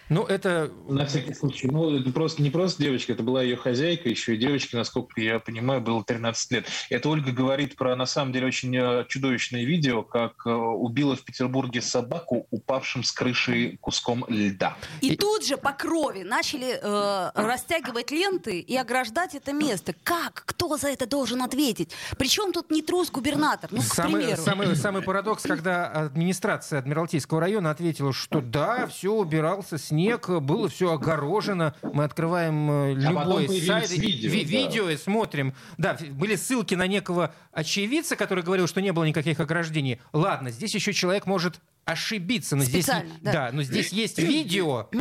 [0.10, 0.72] Ну, это...
[0.88, 1.68] На всякий случай.
[1.68, 5.40] Ну, это просто не просто девочка, это была ее хозяйка, еще и девочке, насколько я
[5.40, 6.68] понимаю, было 13 лет.
[6.90, 11.24] Это Ольга говорит про, на самом деле, очень э, чудовищное видео, как э, убила в
[11.24, 14.78] Петербурге собаку, упавшим с крыши куском льда.
[15.02, 19.94] И, И- тут же по крови начали э, растягивать ленты и ограждать это место.
[20.04, 20.44] Как?
[20.46, 21.92] Кто за это должен ответить?
[22.18, 23.70] Причем тут не трус губернатор?
[23.72, 24.42] Ну, к Самый, примеру.
[24.42, 30.92] самый, самый парадокс, когда администрация Адмиралтейского района ответила, что да, все убирался снег, было все
[30.94, 34.50] огорожено, мы открываем э, А любой появились сайт, видео, ви- да.
[34.50, 35.54] видео и смотрим.
[35.78, 40.00] Да, были ссылки на некого очевидца, который говорил, что не было никаких ограждений.
[40.14, 43.50] Ладно, здесь еще человек может ошибиться, но здесь, Специально, да.
[43.54, 44.90] но здесь есть видео.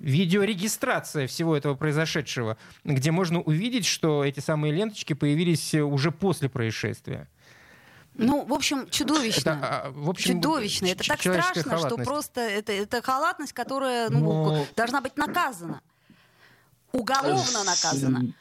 [0.00, 6.48] Видеорегистрация всего этого произошедшего, где можно увидеть, что эти самые ленточки появились э, уже после
[6.48, 7.28] происшествия.
[8.18, 9.50] Ну, в общем, чудовищно.
[9.50, 10.86] Это, а, в общем, Чудовищно.
[10.86, 15.80] Это так страшно, что просто это, это халатность, которая ну, Но- должна быть наказана.
[16.92, 18.32] Уголовно наказана.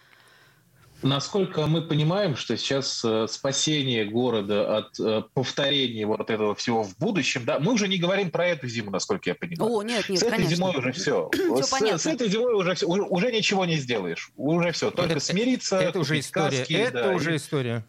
[1.02, 6.98] Насколько мы понимаем, что сейчас э, спасение города от э, повторения вот этого всего в
[6.98, 9.72] будущем, да, мы уже не говорим про эту зиму, насколько я понимаю.
[9.72, 10.56] О, нет, нет, с этой конечно.
[10.56, 11.30] зимой уже все.
[11.34, 11.98] Всё с, понятно.
[12.00, 14.32] с этой зимой уже, всё, уже, ничего не сделаешь.
[14.38, 14.90] Уже все.
[14.90, 15.78] Только Это- смириться.
[15.78, 16.60] Это уже история.
[16.60, 17.86] каски, это да, уже и- история.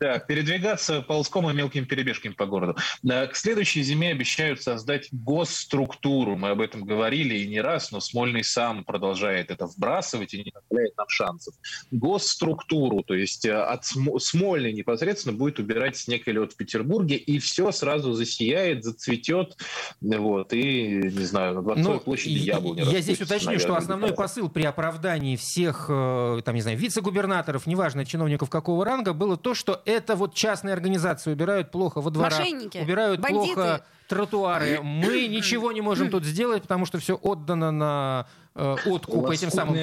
[0.00, 2.76] Да, передвигаться ползком и мелкими перебежками по городу.
[3.04, 6.36] К следующей зиме обещают создать госструктуру.
[6.36, 10.52] Мы об этом говорили и не раз, но Смольный сам продолжает это вбрасывать и не
[10.54, 11.54] оставляет нам шансов.
[11.90, 17.16] Госструктуру, то есть э, от См- Смольной непосредственно будет убирать снег и лед в Петербурге,
[17.16, 19.56] и все сразу засияет, зацветет.
[20.00, 24.08] Вот, и, не знаю, на Дворцовой Ну, площади яблони я здесь уточню, что наверное, основной
[24.10, 24.22] где-то.
[24.22, 29.54] посыл при оправдании всех, э, там, не знаю, вице-губернаторов, неважно, чиновников какого ранга, было то,
[29.54, 33.54] что это вот частные организации убирают плохо во дворах, Мошенники, убирают бандиты.
[33.54, 34.80] плохо тротуары.
[34.82, 39.76] Мы ничего не можем тут сделать, потому что все отдано на э, откуп этим самым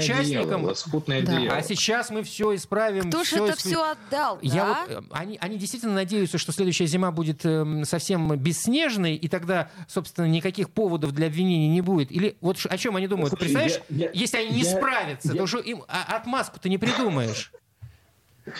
[0.64, 1.58] лоскутное Да.
[1.58, 3.10] А сейчас мы все исправим.
[3.10, 4.38] Кто же это исп- все отдал?
[4.42, 4.86] Я да?
[4.88, 9.70] вот, э, они, они действительно надеются, что следующая зима будет эм, совсем бесснежной, и тогда,
[9.88, 12.12] собственно, никаких поводов для обвинений не будет.
[12.12, 13.30] Или вот о чем они думают?
[13.30, 16.70] Слушай, Представляешь, я- я- если они не я- справятся, я- то уже им а- отмазку-то
[16.70, 17.52] не придумаешь.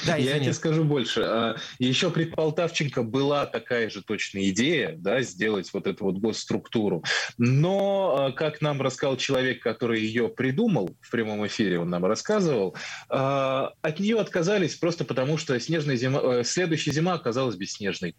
[0.06, 1.22] Да, Я тебе скажу больше.
[1.24, 7.04] А, Еще при Полтавченко была такая же точная идея, да, сделать вот эту вот госструктуру.
[7.38, 12.76] Но, а, как нам рассказал человек, который ее придумал в прямом эфире, он нам рассказывал,
[13.10, 18.16] а, от нее отказались просто потому, что снежная зима, э, следующая зима оказалась бесснежной.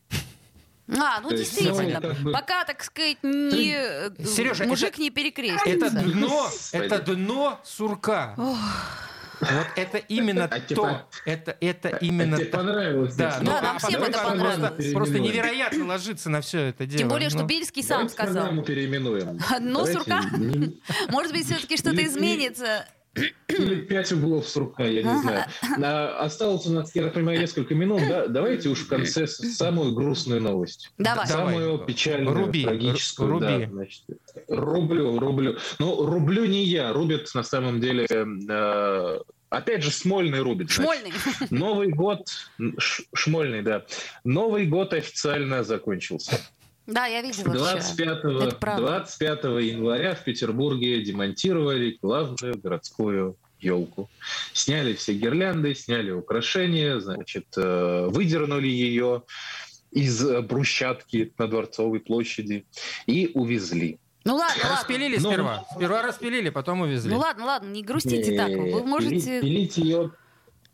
[0.89, 2.01] А, ну То есть, действительно.
[2.03, 5.69] ну, как бы- Пока, так сказать, не, э, Сережа, мужик это- не перекрестится.
[5.71, 8.35] Это дно, это дно сурка.
[9.43, 12.59] Вот это именно А тебе то, это, это именно тебе то.
[12.59, 13.15] понравилось?
[13.17, 14.93] Да, ну, Да, а нам всем это просто- понравилось.
[14.93, 16.99] Просто невероятно ложится на все это дело.
[17.01, 18.35] Тем более, что Ну, Бельский сам сказал.
[18.35, 19.39] программу переименуем.
[19.51, 20.23] Одно Давайте сурка?
[21.09, 22.87] Может быть, все-таки что-то изменится.
[23.49, 25.45] Или пять углов с рука, я не знаю.
[26.19, 28.01] Осталось у нас, я так понимаю, несколько минут.
[28.09, 28.27] Да?
[28.27, 30.91] Давайте уж в конце самую грустную новость.
[30.97, 31.29] Давай.
[31.29, 31.55] Давай.
[31.55, 33.29] Самую печальную, Руби, трагическую.
[33.29, 33.65] ру- руби.
[33.67, 34.03] да, значит.
[34.49, 35.59] рублю, рублю.
[35.79, 36.93] Ну, рублю не я.
[36.93, 38.07] Рубит на самом деле...
[38.09, 39.19] э,
[39.51, 40.71] опять же, Смольный рубит.
[40.71, 40.83] значит.
[40.83, 41.13] Шмольный.
[41.51, 42.27] Новый год...
[42.79, 43.85] Ш- Шмольный, да.
[44.25, 46.41] Новый год официально закончился.
[46.87, 47.73] Да, я видела вчера.
[47.73, 48.87] 25, Это правда.
[48.87, 54.11] 25 января в Петербурге демонтировали главную городскую елку.
[54.53, 59.23] Сняли все гирлянды, сняли украшения, значит, э, выдернули ее
[59.93, 62.67] из э, брусчатки на Дворцовой площади
[63.07, 63.99] и увезли.
[64.25, 64.77] Ну ладно, ладно.
[64.77, 65.65] Распилили Ну, сперва.
[65.75, 67.13] Сперва распилили, потом увезли.
[67.13, 68.49] Ну ладно, ладно, не грустите так.
[68.49, 69.41] Вы Пилить, можете...
[69.41, 70.13] пилить ее,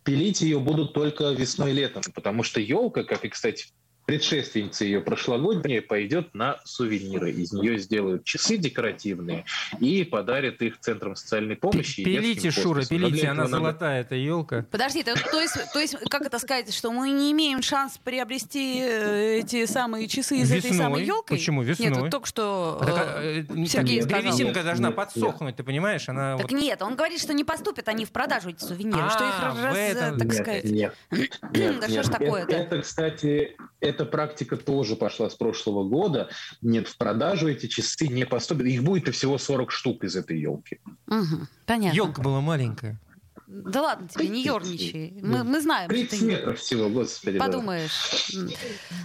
[0.04, 3.66] пилить ее будут только весной и летом, потому что елка, как и, кстати,
[4.12, 7.30] предшественница ее прошлогодняя, пойдет на сувениры.
[7.30, 9.44] Из нее сделают часы декоративные
[9.80, 12.02] и подарят их центрам социальной помощи.
[12.02, 14.64] Пилите, Шура, пилите, она надо- золотая, эта елка.
[14.70, 18.78] Подожди, то, то есть, то есть, как это сказать, что мы не имеем шанс приобрести
[18.80, 20.78] э, эти самые часы из этой Весной.
[20.78, 21.36] самой елкой?
[21.36, 22.00] Почему Нет, весной?
[22.00, 24.22] вот только что А так, э, э, Сергей сказал.
[24.22, 26.08] древесинка Нет, должна нет, подсохнуть, ты понимаешь?
[26.08, 29.24] Она Так вот- нет, он говорит, что не поступят они в продажу, эти сувениры, что
[29.28, 30.64] их А, раз, э, этом- так Нет, сказать...
[30.64, 32.06] Нет, нет, Да что нет.
[32.06, 32.52] ж такое-то?
[32.56, 33.56] Это, это, кстати,
[33.98, 36.28] эта практика тоже пошла с прошлого года.
[36.62, 38.66] Нет, в продажу эти часы не поступят.
[38.66, 40.80] Их будет и всего 40 штук из этой елки.
[41.06, 41.96] Мгм, понятно.
[41.96, 43.00] Елка была маленькая.
[43.48, 45.18] Да ладно тебе, не ерничай.
[45.22, 46.30] Мы, мы знаем, что 30 ты не...
[46.32, 47.38] метров всего, господи.
[47.38, 48.30] Подумаешь.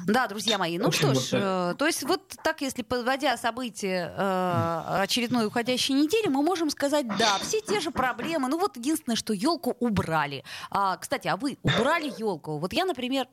[0.06, 0.78] Да, друзья мои.
[0.78, 6.28] Ну что ж, э, то есть вот так, если подводя события э, очередной уходящей недели,
[6.28, 8.50] мы можем сказать, да, все те же проблемы.
[8.50, 10.44] Ну вот единственное, что елку убрали.
[10.70, 12.58] А, кстати, а вы убрали елку?
[12.58, 13.28] Вот я, например,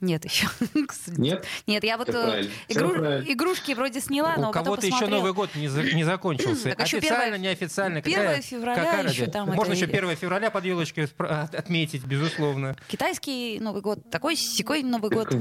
[0.00, 0.48] нет еще.
[1.16, 1.44] Нет?
[1.66, 2.94] Нет, я вот э, игру-
[3.26, 5.06] игрушки вроде сняла, но У кого-то еще.
[5.06, 6.70] Новый год не, за- не закончился.
[6.70, 7.98] Так Официально, первое- неофициально.
[8.00, 12.04] 1 какая- февраля какая еще там Можно это еще или- 1 февраля под елочкой отметить,
[12.04, 12.76] безусловно.
[12.88, 15.32] Китайский Новый год, такой секой Новый год.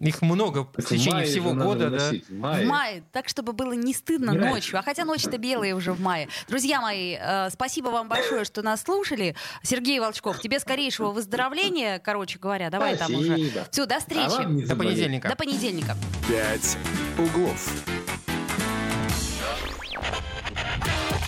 [0.00, 2.10] Их много в так в течение всего года, да.
[2.28, 2.32] В
[2.64, 3.02] мае.
[3.12, 4.54] так чтобы было не стыдно Не раньше.
[4.54, 4.78] ночью.
[4.78, 6.28] А хотя ночь-то белая уже в мае.
[6.48, 9.34] Друзья мои, э, спасибо вам большое, что нас слушали.
[9.62, 12.70] Сергей Волчков, тебе скорейшего выздоровления, короче говоря.
[12.70, 13.36] Давай там уже.
[13.70, 14.28] Все, до А встречи.
[14.28, 15.28] вам не До понедельника.
[15.28, 15.96] До понедельника.
[16.28, 16.76] «Пять
[17.18, 17.84] углов».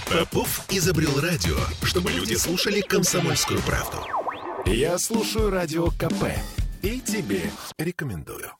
[0.09, 3.99] Попов изобрел радио, чтобы люди слушали комсомольскую правду.
[4.66, 6.27] Я слушаю радио КП
[6.83, 7.43] и тебе
[7.79, 8.59] рекомендую.